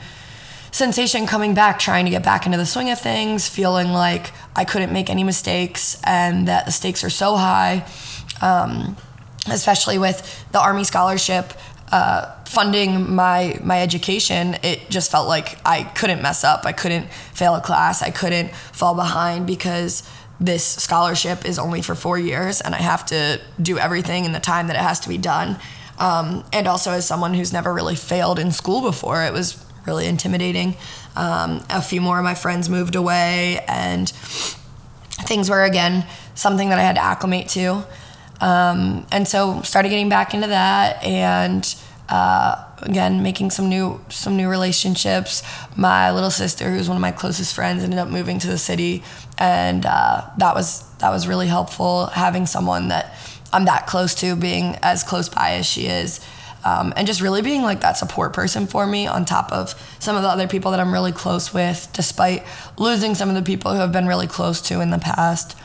sensation 0.71 1.25
coming 1.25 1.53
back, 1.53 1.79
trying 1.79 2.03
to 2.03 2.11
get 2.11 2.21
back 2.21 2.45
into 2.45 2.57
the 2.57 2.65
swing 2.65 2.89
of 2.89 2.99
things, 2.99 3.47
feeling 3.47 3.93
like 3.93 4.33
I 4.57 4.65
couldn't 4.65 4.91
make 4.91 5.09
any 5.09 5.23
mistakes 5.23 5.97
and 6.03 6.49
that 6.49 6.65
the 6.65 6.73
stakes 6.73 7.01
are 7.05 7.09
so 7.09 7.37
high, 7.37 7.85
um, 8.41 8.97
especially 9.49 9.97
with 9.97 10.45
the 10.51 10.59
Army 10.59 10.83
scholarship. 10.83 11.53
Uh, 11.91 12.35
funding 12.45 13.13
my 13.15 13.59
my 13.63 13.81
education, 13.81 14.57
it 14.63 14.89
just 14.89 15.11
felt 15.11 15.27
like 15.27 15.57
I 15.65 15.83
couldn't 15.83 16.21
mess 16.21 16.43
up. 16.43 16.65
I 16.65 16.71
couldn't 16.71 17.11
fail 17.33 17.55
a 17.55 17.61
class. 17.61 18.01
I 18.01 18.11
couldn't 18.11 18.51
fall 18.53 18.95
behind 18.95 19.47
because 19.47 20.03
this 20.39 20.63
scholarship 20.63 21.45
is 21.45 21.59
only 21.59 21.81
for 21.81 21.95
four 21.95 22.17
years, 22.17 22.61
and 22.61 22.73
I 22.73 22.79
have 22.79 23.05
to 23.07 23.41
do 23.61 23.77
everything 23.77 24.25
in 24.25 24.31
the 24.31 24.39
time 24.39 24.67
that 24.67 24.75
it 24.75 24.81
has 24.81 24.99
to 25.01 25.09
be 25.09 25.17
done. 25.17 25.57
Um, 25.97 26.45
and 26.53 26.67
also, 26.67 26.91
as 26.91 27.05
someone 27.05 27.33
who's 27.33 27.51
never 27.51 27.73
really 27.73 27.95
failed 27.95 28.39
in 28.39 28.51
school 28.51 28.81
before, 28.81 29.23
it 29.23 29.33
was 29.33 29.63
really 29.85 30.07
intimidating. 30.07 30.75
Um, 31.15 31.65
a 31.69 31.81
few 31.81 32.01
more 32.01 32.17
of 32.19 32.23
my 32.23 32.35
friends 32.35 32.69
moved 32.69 32.95
away, 32.95 33.63
and 33.67 34.09
things 34.09 35.49
were 35.49 35.63
again 35.63 36.05
something 36.35 36.69
that 36.69 36.79
I 36.79 36.83
had 36.83 36.95
to 36.95 37.03
acclimate 37.03 37.49
to. 37.49 37.83
Um, 38.41 39.05
and 39.11 39.27
so 39.27 39.61
started 39.61 39.89
getting 39.89 40.09
back 40.09 40.33
into 40.33 40.47
that, 40.47 41.03
and 41.03 41.75
uh, 42.07 42.63
again 42.81 43.21
making 43.21 43.51
some 43.51 43.69
new 43.69 43.99
some 44.09 44.37
new 44.37 44.49
relationships. 44.49 45.43
My 45.75 46.11
little 46.11 46.31
sister, 46.31 46.71
who's 46.71 46.87
one 46.87 46.97
of 46.97 47.01
my 47.01 47.11
closest 47.11 47.53
friends, 47.53 47.83
ended 47.83 47.99
up 47.99 48.07
moving 48.07 48.39
to 48.39 48.47
the 48.47 48.57
city, 48.57 49.03
and 49.37 49.85
uh, 49.85 50.29
that 50.37 50.55
was 50.55 50.89
that 50.97 51.09
was 51.09 51.27
really 51.27 51.47
helpful 51.47 52.07
having 52.07 52.45
someone 52.45 52.89
that 52.89 53.13
I'm 53.51 53.65
that 53.65 53.87
close 53.87 54.15
to, 54.15 54.35
being 54.35 54.77
as 54.81 55.03
close 55.03 55.29
by 55.29 55.51
as 55.51 55.65
she 55.65 55.87
is 55.87 56.19
um, 56.63 56.93
and 56.95 57.07
just 57.07 57.21
really 57.21 57.41
being 57.41 57.61
like 57.61 57.81
that 57.81 57.97
support 57.97 58.33
person 58.33 58.67
for 58.67 58.85
me 58.85 59.07
on 59.07 59.25
top 59.25 59.51
of 59.51 59.73
some 59.99 60.15
of 60.15 60.23
the 60.23 60.29
other 60.29 60.47
people 60.47 60.71
that 60.71 60.79
I'm 60.79 60.91
really 60.91 61.11
close 61.11 61.53
with, 61.53 61.89
despite 61.93 62.43
losing 62.77 63.15
some 63.15 63.29
of 63.29 63.35
the 63.35 63.41
people 63.41 63.73
who 63.73 63.79
have 63.79 63.91
been 63.91 64.07
really 64.07 64.27
close 64.27 64.61
to 64.63 64.81
in 64.81 64.89
the 64.89 64.99
past. 64.99 65.57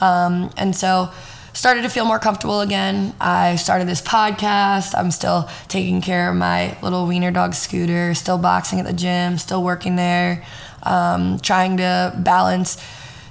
Um, 0.00 0.52
and 0.56 0.74
so 0.76 1.10
started 1.56 1.82
to 1.82 1.88
feel 1.88 2.04
more 2.04 2.18
comfortable 2.18 2.60
again. 2.60 3.14
I 3.18 3.56
started 3.56 3.88
this 3.88 4.02
podcast. 4.02 4.94
I'm 4.94 5.10
still 5.10 5.48
taking 5.68 6.02
care 6.02 6.28
of 6.28 6.36
my 6.36 6.76
little 6.82 7.06
wiener 7.06 7.30
dog 7.30 7.54
scooter, 7.54 8.14
still 8.14 8.36
boxing 8.36 8.78
at 8.78 8.84
the 8.84 8.92
gym, 8.92 9.38
still 9.38 9.64
working 9.64 9.96
there, 9.96 10.44
um, 10.82 11.38
trying 11.40 11.78
to 11.78 12.14
balance 12.18 12.76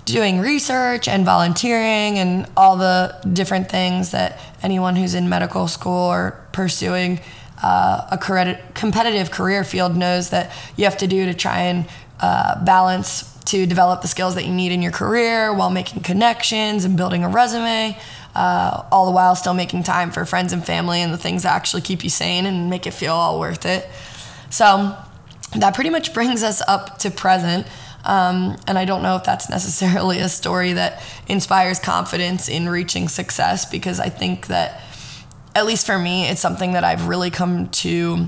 doing 0.05 0.39
research 0.39 1.07
and 1.07 1.23
volunteering 1.23 2.17
and 2.17 2.47
all 2.57 2.77
the 2.77 3.15
different 3.31 3.69
things 3.69 4.11
that 4.11 4.39
anyone 4.63 4.95
who's 4.95 5.13
in 5.13 5.29
medical 5.29 5.67
school 5.67 5.93
or 5.93 6.43
pursuing 6.51 7.19
uh, 7.61 8.07
a 8.11 8.57
competitive 8.73 9.29
career 9.29 9.63
field 9.63 9.95
knows 9.95 10.31
that 10.31 10.51
you 10.75 10.83
have 10.83 10.97
to 10.97 11.07
do 11.07 11.27
to 11.27 11.33
try 11.33 11.61
and 11.61 11.85
uh, 12.19 12.63
balance 12.65 13.34
to 13.45 13.65
develop 13.65 14.01
the 14.01 14.07
skills 14.07 14.35
that 14.35 14.45
you 14.45 14.53
need 14.53 14.71
in 14.71 14.81
your 14.81 14.91
career 14.91 15.53
while 15.53 15.69
making 15.69 16.01
connections 16.01 16.83
and 16.83 16.97
building 16.97 17.23
a 17.23 17.29
resume, 17.29 17.97
uh, 18.35 18.83
all 18.91 19.05
the 19.05 19.11
while 19.11 19.35
still 19.35 19.53
making 19.53 19.83
time 19.83 20.11
for 20.11 20.25
friends 20.25 20.51
and 20.51 20.65
family 20.65 21.01
and 21.01 21.13
the 21.13 21.17
things 21.17 21.43
that 21.43 21.53
actually 21.53 21.81
keep 21.81 22.03
you 22.03 22.09
sane 22.09 22.45
and 22.45 22.69
make 22.69 22.87
it 22.87 22.91
feel 22.91 23.13
all 23.13 23.39
worth 23.39 23.65
it. 23.65 23.87
So 24.49 24.95
that 25.57 25.75
pretty 25.75 25.89
much 25.89 26.13
brings 26.13 26.43
us 26.43 26.61
up 26.67 26.97
to 26.99 27.11
present. 27.11 27.67
Um, 28.03 28.57
and 28.67 28.77
I 28.77 28.85
don't 28.85 29.01
know 29.01 29.15
if 29.15 29.23
that's 29.23 29.49
necessarily 29.49 30.19
a 30.19 30.29
story 30.29 30.73
that 30.73 31.01
inspires 31.27 31.79
confidence 31.79 32.47
in 32.47 32.69
reaching 32.69 33.07
success 33.07 33.65
because 33.65 33.99
I 33.99 34.09
think 34.09 34.47
that, 34.47 34.81
at 35.55 35.65
least 35.65 35.85
for 35.85 35.97
me, 35.97 36.27
it's 36.27 36.41
something 36.41 36.73
that 36.73 36.83
I've 36.83 37.07
really 37.07 37.31
come 37.31 37.69
to 37.69 38.27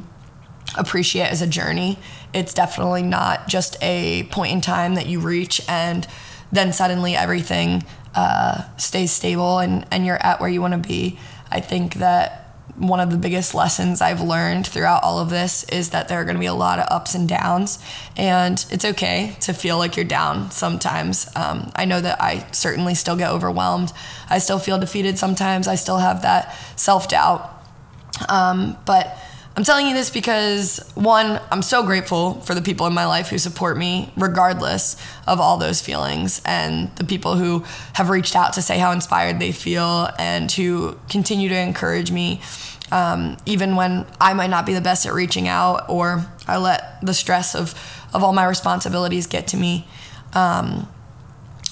appreciate 0.78 1.28
as 1.28 1.42
a 1.42 1.48
journey. 1.48 2.00
It's 2.34 2.54
definitely 2.54 3.04
not 3.04 3.48
just 3.48 3.78
a 3.82 4.24
point 4.32 4.54
in 4.54 4.62
time 4.62 4.96
that 4.96 5.08
you 5.08 5.20
reach 5.20 5.62
and 5.68 6.08
then 6.52 6.74
suddenly 6.74 7.16
everything 7.16 7.84
uh, 8.16 8.64
stays 8.78 9.12
stable 9.12 9.60
and, 9.60 9.86
and 9.92 10.06
you're 10.06 10.24
at 10.24 10.40
where 10.40 10.50
you 10.50 10.62
want 10.62 10.74
to 10.74 10.88
be. 10.88 11.20
I 11.52 11.60
think 11.60 11.96
that 11.96 12.48
one 12.78 13.00
of 13.00 13.10
the 13.10 13.18
biggest 13.18 13.56
lessons 13.56 14.02
I've 14.02 14.22
learned 14.22 14.68
throughout 14.68 15.04
all 15.04 15.20
of 15.20 15.30
this 15.30 15.64
is 15.66 15.90
that 15.90 16.08
there 16.08 16.22
are 16.22 16.24
going 16.24 16.36
to 16.36 16.40
be 16.40 16.46
a 16.46 16.54
lot 16.54 16.80
of 16.80 16.86
ups 16.92 17.16
and 17.16 17.28
downs, 17.28 17.80
and 18.16 18.64
it's 18.70 18.86
okay 18.86 19.36
to 19.42 19.54
feel 19.54 19.78
like 19.78 19.96
you're 19.96 20.06
down 20.06 20.52
sometimes. 20.52 21.28
Um, 21.36 21.72
I 21.76 21.86
know 21.86 22.00
that 22.00 22.22
I 22.22 22.46
certainly 22.52 22.94
still 22.94 23.16
get 23.16 23.32
overwhelmed. 23.32 23.92
I 24.30 24.38
still 24.38 24.60
feel 24.60 24.78
defeated 24.78 25.18
sometimes. 25.18 25.68
I 25.68 25.76
still 25.76 25.98
have 25.98 26.22
that 26.22 26.56
self 26.76 27.08
doubt. 27.08 27.52
Um, 28.30 28.78
but 28.86 29.18
I'm 29.58 29.64
telling 29.64 29.88
you 29.88 29.96
this 29.96 30.12
because 30.12 30.78
one, 30.94 31.42
I'm 31.52 31.64
so 31.64 31.82
grateful 31.82 32.36
for 32.42 32.54
the 32.54 32.62
people 32.62 32.86
in 32.86 32.94
my 32.94 33.08
life 33.08 33.30
who 33.30 33.40
support 33.40 33.76
me 33.76 34.14
regardless 34.16 34.96
of 35.26 35.40
all 35.40 35.58
those 35.58 35.82
feelings 35.82 36.44
and 36.46 36.96
the 36.98 37.04
people 37.04 37.38
who 37.38 37.66
have 37.94 38.12
reached 38.12 38.36
out 38.36 38.54
to 38.54 38.62
say 38.62 38.78
how 38.78 38.92
inspired 38.92 39.40
they 39.40 39.52
feel 39.52 40.10
and 40.20 40.52
who 40.52 40.96
continue 41.10 41.50
to 41.50 41.58
encourage 41.58 42.12
me 42.12 42.40
um, 42.92 43.36
even 43.48 43.76
when 43.76 44.06
I 44.22 44.36
might 44.36 44.52
not 44.52 44.68
be 44.68 44.76
the 44.76 44.82
best 44.82 45.08
at 45.08 45.14
reaching 45.14 45.48
out 45.48 45.90
or 45.90 46.24
I 46.48 46.58
let 46.58 47.02
the 47.02 47.16
stress 47.16 47.56
of, 47.56 47.74
of 48.14 48.24
all 48.24 48.34
my 48.34 48.46
responsibilities 48.46 49.26
get 49.26 49.48
to 49.48 49.58
me. 49.58 49.88
Um, 50.34 50.88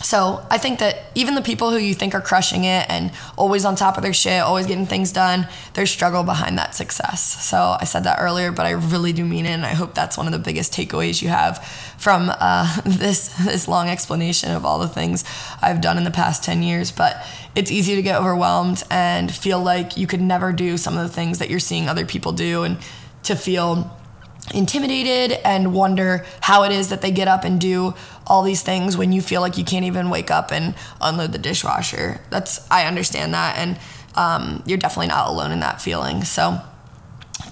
so 0.04 0.46
I 0.52 0.58
think 0.58 0.80
that 0.80 1.06
even 1.16 1.36
the 1.36 1.42
people 1.42 1.72
who 1.72 1.78
you 1.78 1.94
think 1.94 2.14
are 2.14 2.22
crushing 2.22 2.66
it 2.66 2.86
and 2.90 3.12
always 3.38 3.64
on 3.64 3.78
top 3.78 3.96
of 3.96 4.04
their 4.04 4.14
shit, 4.14 4.42
always 4.42 4.68
getting 4.68 4.86
things 4.86 5.14
done, 5.14 5.48
there's 5.74 5.90
struggle 5.90 6.24
behind 6.24 6.58
that 6.58 6.76
success. 6.76 7.46
So 7.46 7.78
I 7.80 7.86
said 7.86 8.04
that 8.04 8.20
earlier, 8.20 8.52
but 8.52 8.66
I 8.66 8.72
really 8.72 9.14
do 9.14 9.24
mean 9.24 9.46
it, 9.46 9.52
and 9.52 9.66
I 9.66 9.74
hope 9.74 9.96
that's 9.96 10.18
one 10.18 10.26
of 10.26 10.34
the 10.34 10.40
biggest 10.40 10.74
takeaways 10.74 11.22
you 11.22 11.30
have 11.30 11.66
from 11.98 12.30
uh, 12.30 12.82
this 12.86 13.30
this 13.46 13.70
long 13.70 13.88
explanation 13.88 14.52
of 14.52 14.66
all 14.66 14.80
the 14.80 14.90
things 14.90 15.24
I've 15.62 15.80
done 15.80 15.98
in 15.98 16.04
the 16.04 16.12
past 16.12 16.44
ten 16.44 16.62
years. 16.62 16.92
But 16.92 17.26
it's 17.56 17.72
easy 17.72 17.96
to 17.96 18.02
get 18.02 18.20
overwhelmed 18.20 18.84
and 18.92 19.34
feel 19.34 19.64
like 19.64 19.96
you 19.96 20.08
could 20.08 20.22
never 20.22 20.52
do 20.52 20.78
some 20.78 20.98
of 20.98 21.08
the 21.08 21.14
things 21.14 21.40
that 21.40 21.50
you're 21.50 21.60
seeing 21.60 21.88
other 21.88 22.06
people 22.06 22.34
do, 22.34 22.64
and 22.64 22.78
to 23.24 23.36
feel 23.36 23.95
intimidated 24.54 25.40
and 25.44 25.74
wonder 25.74 26.26
how 26.42 26.64
it 26.64 26.72
is 26.72 26.90
that 26.90 27.02
they 27.02 27.12
get 27.12 27.28
up 27.28 27.44
and 27.44 27.60
do 27.60 27.94
all 28.28 28.44
these 28.44 28.62
things 28.62 28.98
when 28.98 29.12
you 29.12 29.22
feel 29.22 29.42
like 29.42 29.58
you 29.58 29.64
can't 29.64 29.86
even 29.86 30.10
wake 30.10 30.32
up 30.32 30.52
and 30.52 30.76
unload 31.02 31.32
the 31.32 31.38
dishwasher. 31.38 32.22
That's 32.30 32.70
I 32.70 32.86
understand 32.86 33.34
that, 33.34 33.58
and 33.58 33.80
um, 34.16 34.64
you're 34.66 34.78
definitely 34.78 35.08
not 35.08 35.28
alone 35.28 35.52
in 35.52 35.60
that 35.62 35.82
feeling. 35.82 36.24
So 36.24 36.62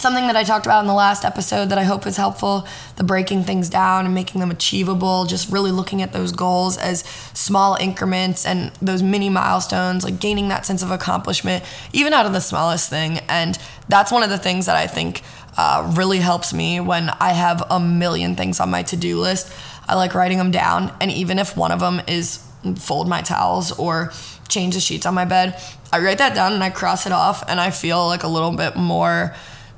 something 0.03 0.27
that 0.27 0.35
I 0.35 0.43
talked 0.43 0.65
about 0.67 0.81
in 0.81 0.87
the 0.87 0.93
last 0.93 1.23
episode 1.23 1.69
that 1.69 1.77
I 1.77 1.83
hope 1.83 2.05
is 2.05 2.17
helpful 2.17 2.67
the 2.97 3.03
breaking 3.05 3.45
things 3.45 3.69
down 3.69 4.05
and 4.05 4.13
making 4.13 4.41
them 4.41 4.51
achievable, 4.51 5.25
just 5.25 5.49
really 5.49 5.71
looking 5.71 6.01
at 6.01 6.11
those 6.11 6.33
goals 6.33 6.77
as 6.77 6.99
small 7.33 7.75
increments 7.75 8.45
and 8.45 8.71
those 8.81 9.01
mini 9.01 9.29
milestones, 9.29 10.03
like 10.03 10.19
gaining 10.19 10.49
that 10.49 10.65
sense 10.65 10.83
of 10.83 10.91
accomplishment, 10.91 11.63
even 11.93 12.13
out 12.13 12.25
of 12.25 12.33
the 12.33 12.41
smallest 12.41 12.89
thing. 12.89 13.19
And 13.29 13.57
that's 13.87 14.11
one 14.11 14.23
of 14.23 14.29
the 14.29 14.37
things 14.37 14.65
that 14.65 14.75
I 14.75 14.87
think 14.87 15.21
uh, 15.57 15.91
really 15.95 16.19
helps 16.19 16.53
me 16.53 16.81
when 16.81 17.09
I 17.09 17.31
have 17.31 17.63
a 17.69 17.79
million 17.79 18.35
things 18.35 18.59
on 18.59 18.69
my 18.69 18.83
to 18.83 18.97
do 18.97 19.19
list. 19.19 19.51
I 19.87 19.95
like 19.95 20.13
writing 20.13 20.37
them 20.37 20.51
down, 20.51 20.93
and 20.99 21.11
even 21.11 21.39
if 21.39 21.55
one 21.55 21.71
of 21.71 21.79
them 21.79 22.01
is 22.07 22.45
fold 22.77 23.07
my 23.07 23.21
towels 23.21 23.71
or 23.71 24.11
change 24.49 24.75
the 24.75 24.81
sheets 24.81 25.05
on 25.05 25.13
my 25.13 25.25
bed, 25.25 25.61
I 25.91 25.99
write 25.99 26.17
that 26.17 26.35
down 26.35 26.53
and 26.53 26.63
I 26.63 26.69
cross 26.71 27.05
it 27.05 27.13
off, 27.13 27.43
and 27.47 27.59
I 27.59 27.71
feel 27.71 28.05
like 28.07 28.23
a 28.23 28.27
little 28.27 28.51
bit 28.51 28.75
more 28.75 29.33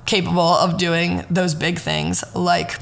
capable 0.05 0.41
of 0.41 0.77
doing 0.77 1.25
those 1.29 1.55
big 1.55 1.79
things 1.79 2.23
like 2.35 2.79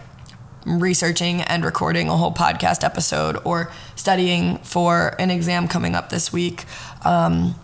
researching 0.65 1.41
and 1.41 1.63
recording 1.65 2.09
a 2.09 2.15
whole 2.15 2.33
podcast 2.33 2.83
episode 2.83 3.37
or 3.43 3.71
studying 3.95 4.57
for 4.59 5.15
an 5.19 5.29
exam 5.29 5.67
coming 5.67 5.95
up 5.95 6.09
this 6.09 6.31
week. 6.31 6.65
Um, 7.03 7.55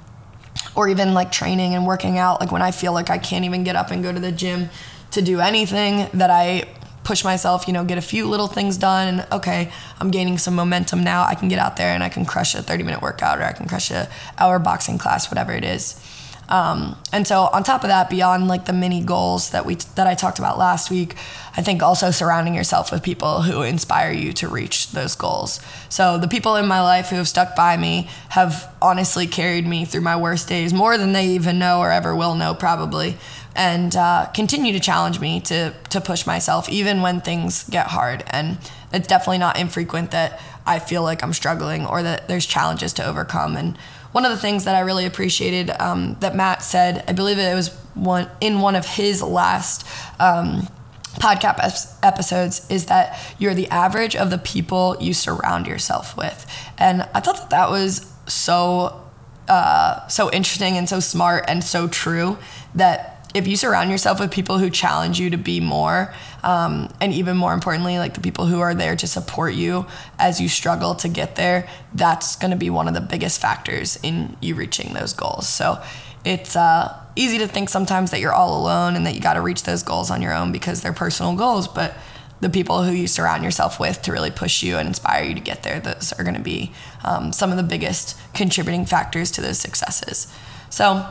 or 0.76 0.90
even 0.90 1.14
like 1.14 1.32
training 1.32 1.74
and 1.74 1.86
working 1.86 2.18
out, 2.18 2.40
like 2.40 2.52
when 2.52 2.62
I 2.62 2.72
feel 2.72 2.94
like 2.94 3.10
I 3.10 3.18
can't 3.18 3.46
even 3.46 3.64
get 3.64 3.76
up 3.76 3.92
and 3.92 4.04
go 4.04 4.12
to 4.12 4.20
the 4.20 4.32
gym 4.32 4.70
to 5.12 5.22
do 5.22 5.40
anything, 5.40 6.08
that 6.14 6.30
I 6.30 6.68
push 7.04 7.24
myself, 7.24 7.68
you 7.68 7.74
know, 7.74 7.84
get 7.84 7.98
a 7.98 8.02
few 8.02 8.28
little 8.28 8.48
things 8.48 8.78
done. 8.78 9.20
And 9.20 9.28
okay, 9.32 9.72
I'm 10.00 10.12
gaining 10.12 10.38
some 10.38 10.56
momentum 10.56 11.04
now. 11.04 11.24
I 11.24 11.36
can 11.36 11.48
get 11.48 11.60
out 11.60 11.78
there 11.78 11.94
and 11.94 12.04
I 12.04 12.10
can 12.10 12.26
crush 12.26 12.56
a 12.56 12.62
30 12.62 12.84
minute 12.84 13.02
workout 13.02 13.40
or 13.40 13.44
I 13.44 13.54
can 13.54 13.68
crush 13.68 13.90
a 13.92 14.10
hour 14.38 14.60
boxing 14.60 14.98
class, 14.98 15.32
whatever 15.32 15.54
it 15.54 15.64
is. 15.64 16.00
Um, 16.50 16.98
and 17.14 17.28
so 17.28 17.44
on 17.54 17.64
top 17.64 17.84
of 17.84 17.90
that, 17.90 18.10
beyond 18.10 18.48
like 18.48 18.66
the 18.66 18.74
mini 18.74 19.02
goals 19.02 19.52
that 19.52 19.66
we 19.66 19.76
that 19.96 20.08
I 20.08 20.16
talked 20.16 20.40
about 20.40 20.58
last 20.58 20.90
week, 20.90 21.16
I 21.56 21.62
think 21.62 21.84
also 21.84 22.10
surrounding 22.10 22.56
yourself 22.56 22.92
with 22.92 23.04
people 23.04 23.44
who 23.44 23.62
inspire 23.62 24.12
you 24.12 24.34
to 24.34 24.48
reach 24.48 24.92
those 24.92 25.16
goals. 25.16 25.62
So 25.90 26.18
the 26.18 26.28
people 26.28 26.56
in 26.56 26.68
my 26.68 26.82
life 26.82 27.10
who 27.10 27.18
have 27.18 27.28
stuck 27.28 27.56
by 27.56 27.78
me 27.78 28.10
have 28.30 28.74
honestly 28.82 29.28
carried 29.28 29.68
me 29.68 29.86
through 29.86 30.02
my 30.02 30.16
worst 30.16 30.50
days 30.50 30.74
more 30.74 30.98
than 30.98 31.14
they 31.14 31.28
even 31.28 31.60
know 31.60 31.80
or 31.80 31.92
ever 31.92 32.16
will 32.16 32.34
know 32.34 32.56
probably, 32.56 33.18
and 33.56 33.96
uh, 33.96 34.26
continue 34.34 34.74
to 34.74 34.80
challenge 34.80 35.20
me 35.20 35.40
to 35.42 35.72
to 35.92 36.02
push 36.02 36.26
myself 36.26 36.68
even 36.68 37.04
when 37.04 37.22
things 37.22 37.64
get 37.70 37.88
hard. 37.88 38.24
And 38.32 38.58
it's 38.92 39.08
definitely 39.08 39.38
not 39.38 39.60
infrequent 39.60 40.10
that 40.12 40.42
I 40.66 40.80
feel 40.80 41.04
like 41.04 41.24
I'm 41.24 41.34
struggling 41.34 41.86
or 41.86 42.02
that 42.02 42.28
there's 42.28 42.48
challenges 42.48 42.92
to 42.94 43.06
overcome 43.06 43.56
and 43.56 43.78
one 44.12 44.26
of 44.26 44.32
the 44.32 44.38
things 44.38 44.66
that 44.66 44.76
I 44.76 44.80
really 44.80 45.06
appreciated 45.06 45.70
um, 45.80 46.18
that 46.20 46.36
Matt 46.36 46.64
said, 46.64 47.04
I 47.08 47.14
believe 47.14 47.38
it 47.38 47.54
was 47.54 47.70
one 47.94 48.30
in 48.42 48.60
one 48.60 48.76
of 48.76 48.86
his 48.86 49.22
last 49.22 49.86
um, 50.20 50.68
podcast 51.16 51.98
episodes, 52.02 52.70
is 52.70 52.86
that 52.88 53.20
you're 53.38 53.54
the 53.54 53.68
average 53.70 54.16
of 54.16 54.30
the 54.30 54.38
people 54.38 54.98
you 55.00 55.14
surround 55.14 55.68
yourself 55.68 56.18
with, 56.18 56.46
and 56.78 57.04
I 57.14 57.20
thought 57.20 57.38
that 57.38 57.50
that 57.52 57.70
was 57.70 58.12
so 58.28 59.06
uh, 59.48 60.08
so 60.08 60.32
interesting 60.32 60.78
and 60.78 60.88
so 60.88 61.00
smart 61.00 61.46
and 61.48 61.64
so 61.64 61.88
true 61.88 62.38
that 62.76 63.09
if 63.36 63.48
you 63.48 63.56
surround 63.56 63.92
yourself 63.92 64.20
with 64.20 64.32
people 64.32 64.58
who 64.58 64.70
challenge 64.70 65.20
you 65.20 65.30
to 65.30 65.38
be 65.38 65.60
more, 65.60 66.14
um, 66.44 66.92
and 67.00 67.14
even 67.14 67.38
more 67.38 67.54
importantly, 67.54 68.00
like 68.00 68.16
the 68.16 68.22
people 68.22 68.46
who 68.46 68.60
are 68.60 68.74
there 68.74 68.96
to 68.96 69.08
support 69.08 69.54
you 69.54 69.86
as 70.18 70.42
you 70.42 70.50
struggle 70.50 70.96
to 70.96 71.08
get 71.08 71.36
there, 71.36 71.68
that's 71.94 72.36
going 72.36 72.52
to 72.52 72.58
be 72.58 72.70
one 72.70 72.88
of 72.88 72.94
the 72.94 73.02
biggest 73.02 73.40
factors 73.40 74.00
in 74.02 74.36
you 74.42 74.56
reaching 74.56 74.94
those 74.94 75.14
goals. 75.14 75.48
So 75.48 75.82
it's 76.26 76.56
uh, 76.56 77.00
easy 77.16 77.38
to 77.38 77.48
think 77.48 77.70
sometimes 77.70 78.12
that 78.12 78.20
you're 78.20 78.34
all 78.34 78.60
alone 78.60 78.96
and 78.96 79.06
that 79.06 79.14
you 79.14 79.22
got 79.22 79.36
to 79.36 79.42
reach 79.42 79.64
those 79.64 79.84
goals 79.84 80.10
on 80.10 80.22
your 80.22 80.34
own 80.34 80.52
because 80.52 80.82
they're 80.82 80.94
personal 80.94 81.36
goals, 81.36 81.68
but 81.68 81.94
the 82.42 82.50
people 82.50 82.84
who 82.84 82.92
you 82.92 83.08
surround 83.08 83.44
yourself 83.44 83.80
with 83.80 84.02
to 84.02 84.12
really 84.12 84.32
push 84.32 84.64
you 84.64 84.78
and 84.78 84.88
inspire 84.88 85.24
you 85.24 85.36
to 85.36 85.42
get 85.42 85.64
there, 85.64 85.80
those 85.80 86.14
are 86.14 86.24
going 86.24 86.36
to 86.36 86.42
be 86.42 86.72
um, 87.04 87.32
some 87.32 87.52
of 87.52 87.58
the 87.58 87.64
biggest 87.64 88.18
contributing 88.34 88.86
factors 88.86 89.30
to 89.32 89.42
those 89.42 89.60
successes. 89.60 90.34
So, 90.70 91.06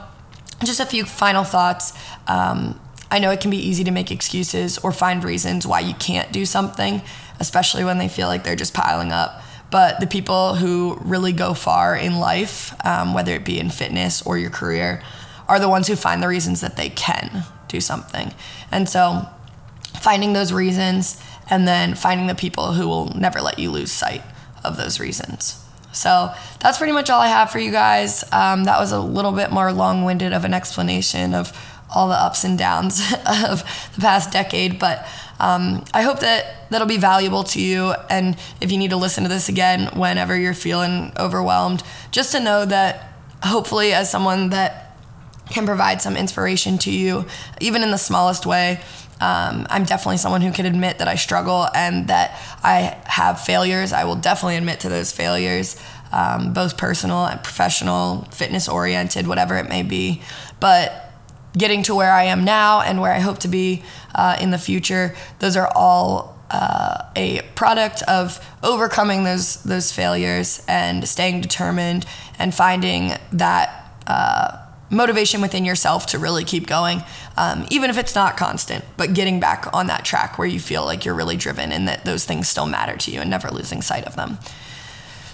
just 0.64 0.81
a 0.81 0.87
few 0.87 1.05
final 1.05 1.44
thoughts. 1.44 1.92
Um, 2.27 2.81
I 3.11 3.18
know 3.18 3.31
it 3.31 3.40
can 3.40 3.51
be 3.51 3.57
easy 3.57 3.85
to 3.85 3.90
make 3.90 4.11
excuses 4.11 4.79
or 4.79 4.92
find 4.92 5.25
reasons 5.25 5.66
why 5.66 5.81
you 5.81 5.94
can't 5.94 6.31
do 6.33 6.44
something, 6.44 7.03
especially 7.40 7.85
when 7.85 7.99
they 7.99 8.09
feel 8.09 8.29
like 8.29 8.44
they're 8.44 8.57
just 8.57 8.75
piling 8.75 9.12
up. 9.12 9.42
But 9.71 10.01
the 10.01 10.07
people 10.07 10.55
who 10.55 10.99
really 11.03 11.33
go 11.33 11.55
far 11.55 11.97
in 11.97 12.18
life, 12.18 12.75
um, 12.87 13.14
whether 13.14 13.33
it 13.35 13.44
be 13.44 13.59
in 13.59 13.71
fitness 13.71 14.23
or 14.23 14.38
your 14.38 14.51
career, 14.51 15.03
are 15.47 15.59
the 15.59 15.68
ones 15.68 15.88
who 15.88 15.97
find 15.97 16.23
the 16.23 16.29
reasons 16.29 16.61
that 16.61 16.77
they 16.77 16.88
can 16.90 17.44
do 17.68 17.81
something. 17.81 18.33
And 18.71 18.88
so 18.88 19.27
finding 20.01 20.33
those 20.33 20.53
reasons 20.53 21.23
and 21.51 21.66
then 21.66 21.94
finding 21.94 22.27
the 22.27 22.35
people 22.35 22.73
who 22.73 22.87
will 22.87 23.14
never 23.14 23.40
let 23.40 23.59
you 23.59 23.71
lose 23.71 23.92
sight 23.92 24.23
of 24.64 24.77
those 24.77 25.01
reasons. 25.01 25.64
So 25.92 26.33
that's 26.61 26.79
pretty 26.79 26.92
much 26.92 27.11
all 27.11 27.20
I 27.20 27.29
have 27.29 27.51
for 27.51 27.59
you 27.59 27.70
guys. 27.70 28.24
Um, 28.33 28.64
that 28.64 28.79
was 28.79 28.92
a 28.92 29.01
little 29.01 29.33
bit 29.33 29.51
more 29.51 29.72
long 29.72 30.05
winded 30.05 30.33
of 30.33 30.44
an 30.44 30.55
explanation 30.55 31.35
of 31.35 31.53
all 31.90 32.09
the 32.09 32.14
ups 32.14 32.44
and 32.44 32.59
downs 32.59 33.01
of 33.27 33.62
the 33.94 34.01
past 34.01 34.33
decade, 34.33 34.79
but 34.79 35.07
um, 35.40 35.85
I 35.94 36.03
hope 36.03 36.20
that 36.20 36.68
that'll 36.70 36.87
be 36.87 36.98
valuable 36.98 37.44
to 37.44 37.61
you. 37.61 37.94
And 38.11 38.37
if 38.61 38.72
you 38.72 38.79
need 38.79 38.90
to 38.90 38.96
listen 38.96 39.22
to 39.22 39.29
this 39.29 39.48
again 39.48 39.87
whenever 39.98 40.37
you're 40.37 40.55
feeling 40.55 41.12
overwhelmed, 41.18 41.83
just 42.11 42.33
to 42.33 42.40
know 42.40 42.64
that 42.64 43.12
hopefully, 43.42 43.92
as 43.92 44.11
someone 44.11 44.51
that 44.51 44.96
can 45.51 45.64
provide 45.64 46.03
some 46.03 46.16
inspiration 46.16 46.77
to 46.79 46.90
you, 46.90 47.24
even 47.61 47.83
in 47.83 47.90
the 47.90 47.98
smallest 47.98 48.44
way, 48.44 48.81
um, 49.21 49.67
I'm 49.69 49.85
definitely 49.85 50.19
someone 50.19 50.43
who 50.43 50.53
can 50.53 50.67
admit 50.67 50.99
that 50.99 51.09
I 51.09 51.17
struggle 51.17 51.69
and 51.75 52.09
that 52.09 52.39
I 52.63 52.97
have 53.05 53.41
failures. 53.41 53.93
I 53.93 54.05
will 54.05 54.17
definitely 54.17 54.57
admit 54.57 54.81
to 54.81 54.89
those 54.89 55.13
failures, 55.13 55.81
um, 56.13 56.53
both 56.53 56.77
personal 56.77 57.27
and 57.27 57.43
professional, 57.43 58.23
fitness 58.31 58.69
oriented, 58.69 59.27
whatever 59.27 59.57
it 59.57 59.69
may 59.69 59.83
be. 59.83 60.23
But 60.61 61.13
getting 61.57 61.83
to 61.85 61.95
where 61.95 62.13
I 62.13 62.25
am 62.25 62.45
now 62.45 62.81
and 62.81 63.01
where 63.01 63.13
I 63.13 63.19
hope 63.19 63.39
to 63.41 63.49
be 63.49 63.83
uh, 64.15 64.37
in 64.41 64.51
the 64.51 64.59
future, 64.59 65.17
those 65.41 65.57
are 65.57 65.71
all 65.75 66.39
uh, 66.51 67.05
a 67.17 67.43
product 67.55 68.03
of 68.03 68.41
overcoming 68.63 69.25
those 69.25 69.63
those 69.65 69.93
failures 69.93 70.65
and 70.67 71.07
staying 71.07 71.41
determined 71.41 72.07
and 72.39 72.55
finding 72.55 73.15
that. 73.33 73.93
Uh, 74.07 74.65
motivation 74.90 75.40
within 75.40 75.64
yourself 75.64 76.07
to 76.07 76.18
really 76.18 76.44
keep 76.44 76.66
going, 76.66 77.03
um, 77.37 77.66
even 77.70 77.90
if 77.90 77.98
it's 77.98 78.14
not 78.14 78.37
constant, 78.37 78.85
but 78.96 79.14
getting 79.14 79.40
back 79.40 79.66
on 79.72 79.87
that 79.88 80.05
track 80.05 80.38
where 80.38 80.48
you 80.48 80.61
feel 80.61 80.85
like 80.85 81.05
you're 81.05 81.14
really 81.14 81.37
driven 81.37 81.72
and 81.72 81.87
that 81.88 82.05
those 82.05 82.24
things 82.24 82.48
still 82.48 82.66
matter 82.66 82.96
to 82.96 83.11
you 83.11 83.20
and 83.20 83.31
never 83.31 83.51
losing 83.51 83.83
sight 83.83 84.05
of 84.05 84.16
them. 84.16 84.38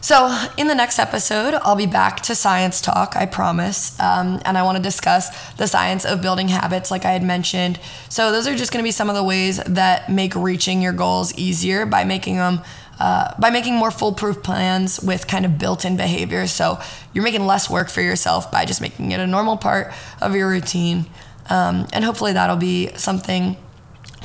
So, 0.05 0.39
in 0.59 0.67
the 0.67 0.75
next 0.75 0.99
episode, 0.99 1.55
I'll 1.55 1.77
be 1.77 1.87
back 1.87 2.21
to 2.25 2.35
science 2.35 2.83
talk, 2.83 3.17
I 3.17 3.25
promise. 3.25 3.99
Um, 3.99 4.39
and 4.45 4.59
I 4.59 4.63
want 4.63 4.77
to 4.77 4.83
discuss 4.83 5.55
the 5.55 5.67
science 5.67 6.05
of 6.05 6.21
building 6.21 6.49
habits, 6.49 6.91
like 6.91 7.07
I 7.07 7.13
had 7.13 7.23
mentioned. 7.23 7.81
So, 8.11 8.31
those 8.31 8.47
are 8.47 8.55
just 8.55 8.71
going 8.71 8.83
to 8.83 8.87
be 8.87 8.91
some 8.91 9.09
of 9.09 9.17
the 9.17 9.25
ways 9.25 9.57
that 9.65 10.11
make 10.11 10.35
reaching 10.35 10.83
your 10.83 10.93
goals 10.93 11.33
easier 11.39 11.87
by 11.87 12.05
making 12.05 12.37
them 12.37 12.61
uh, 12.99 13.35
by 13.39 13.51
making 13.51 13.75
more 13.75 13.91
foolproof 13.91 14.43
plans 14.43 15.01
with 15.01 15.27
kind 15.27 15.45
of 15.45 15.59
built 15.59 15.85
in 15.85 15.97
behaviors. 15.97 16.53
So 16.53 16.81
you're 17.13 17.25
making 17.25 17.47
less 17.47 17.69
work 17.69 17.89
for 17.91 18.01
yourself 18.01 18.51
by 18.51 18.65
just 18.65 18.81
making 18.81 19.13
it 19.13 19.21
a 19.21 19.27
normal 19.27 19.57
part 19.57 19.93
of 20.21 20.35
your 20.35 20.49
routine. 20.49 21.07
Um, 21.51 21.87
and 21.93 22.05
hopefully 22.05 22.33
that'll 22.33 22.57
be 22.57 22.91
something 22.97 23.57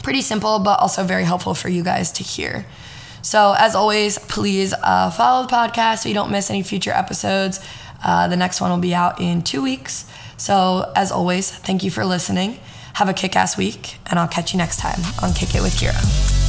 pretty 0.04 0.22
simple, 0.22 0.60
but 0.60 0.80
also 0.80 1.04
very 1.04 1.24
helpful 1.24 1.54
for 1.54 1.70
you 1.70 1.84
guys 1.84 2.12
to 2.14 2.24
hear. 2.24 2.66
So, 3.22 3.54
as 3.58 3.76
always, 3.76 4.18
please 4.18 4.74
uh, 4.74 5.12
follow 5.12 5.46
the 5.46 5.54
podcast 5.54 6.00
so 6.00 6.10
you 6.10 6.16
don't 6.16 6.32
miss 6.32 6.50
any 6.50 6.64
future 6.64 6.92
episodes. 6.92 7.60
Uh, 8.04 8.30
the 8.30 8.38
next 8.38 8.62
one 8.62 8.72
will 8.72 8.78
be 8.78 8.96
out 8.96 9.20
in 9.20 9.42
two 9.42 9.62
weeks. 9.62 10.06
So, 10.38 10.92
as 10.96 11.12
always, 11.12 11.52
thank 11.52 11.84
you 11.84 11.92
for 11.92 12.06
listening. 12.06 12.60
Have 12.94 13.10
a 13.10 13.14
kick 13.14 13.36
ass 13.36 13.58
week, 13.58 13.98
and 14.10 14.18
I'll 14.18 14.28
catch 14.28 14.54
you 14.54 14.58
next 14.58 14.80
time 14.80 15.00
on 15.22 15.34
Kick 15.34 15.54
It 15.54 15.62
with 15.62 15.74
Kira. 15.74 16.49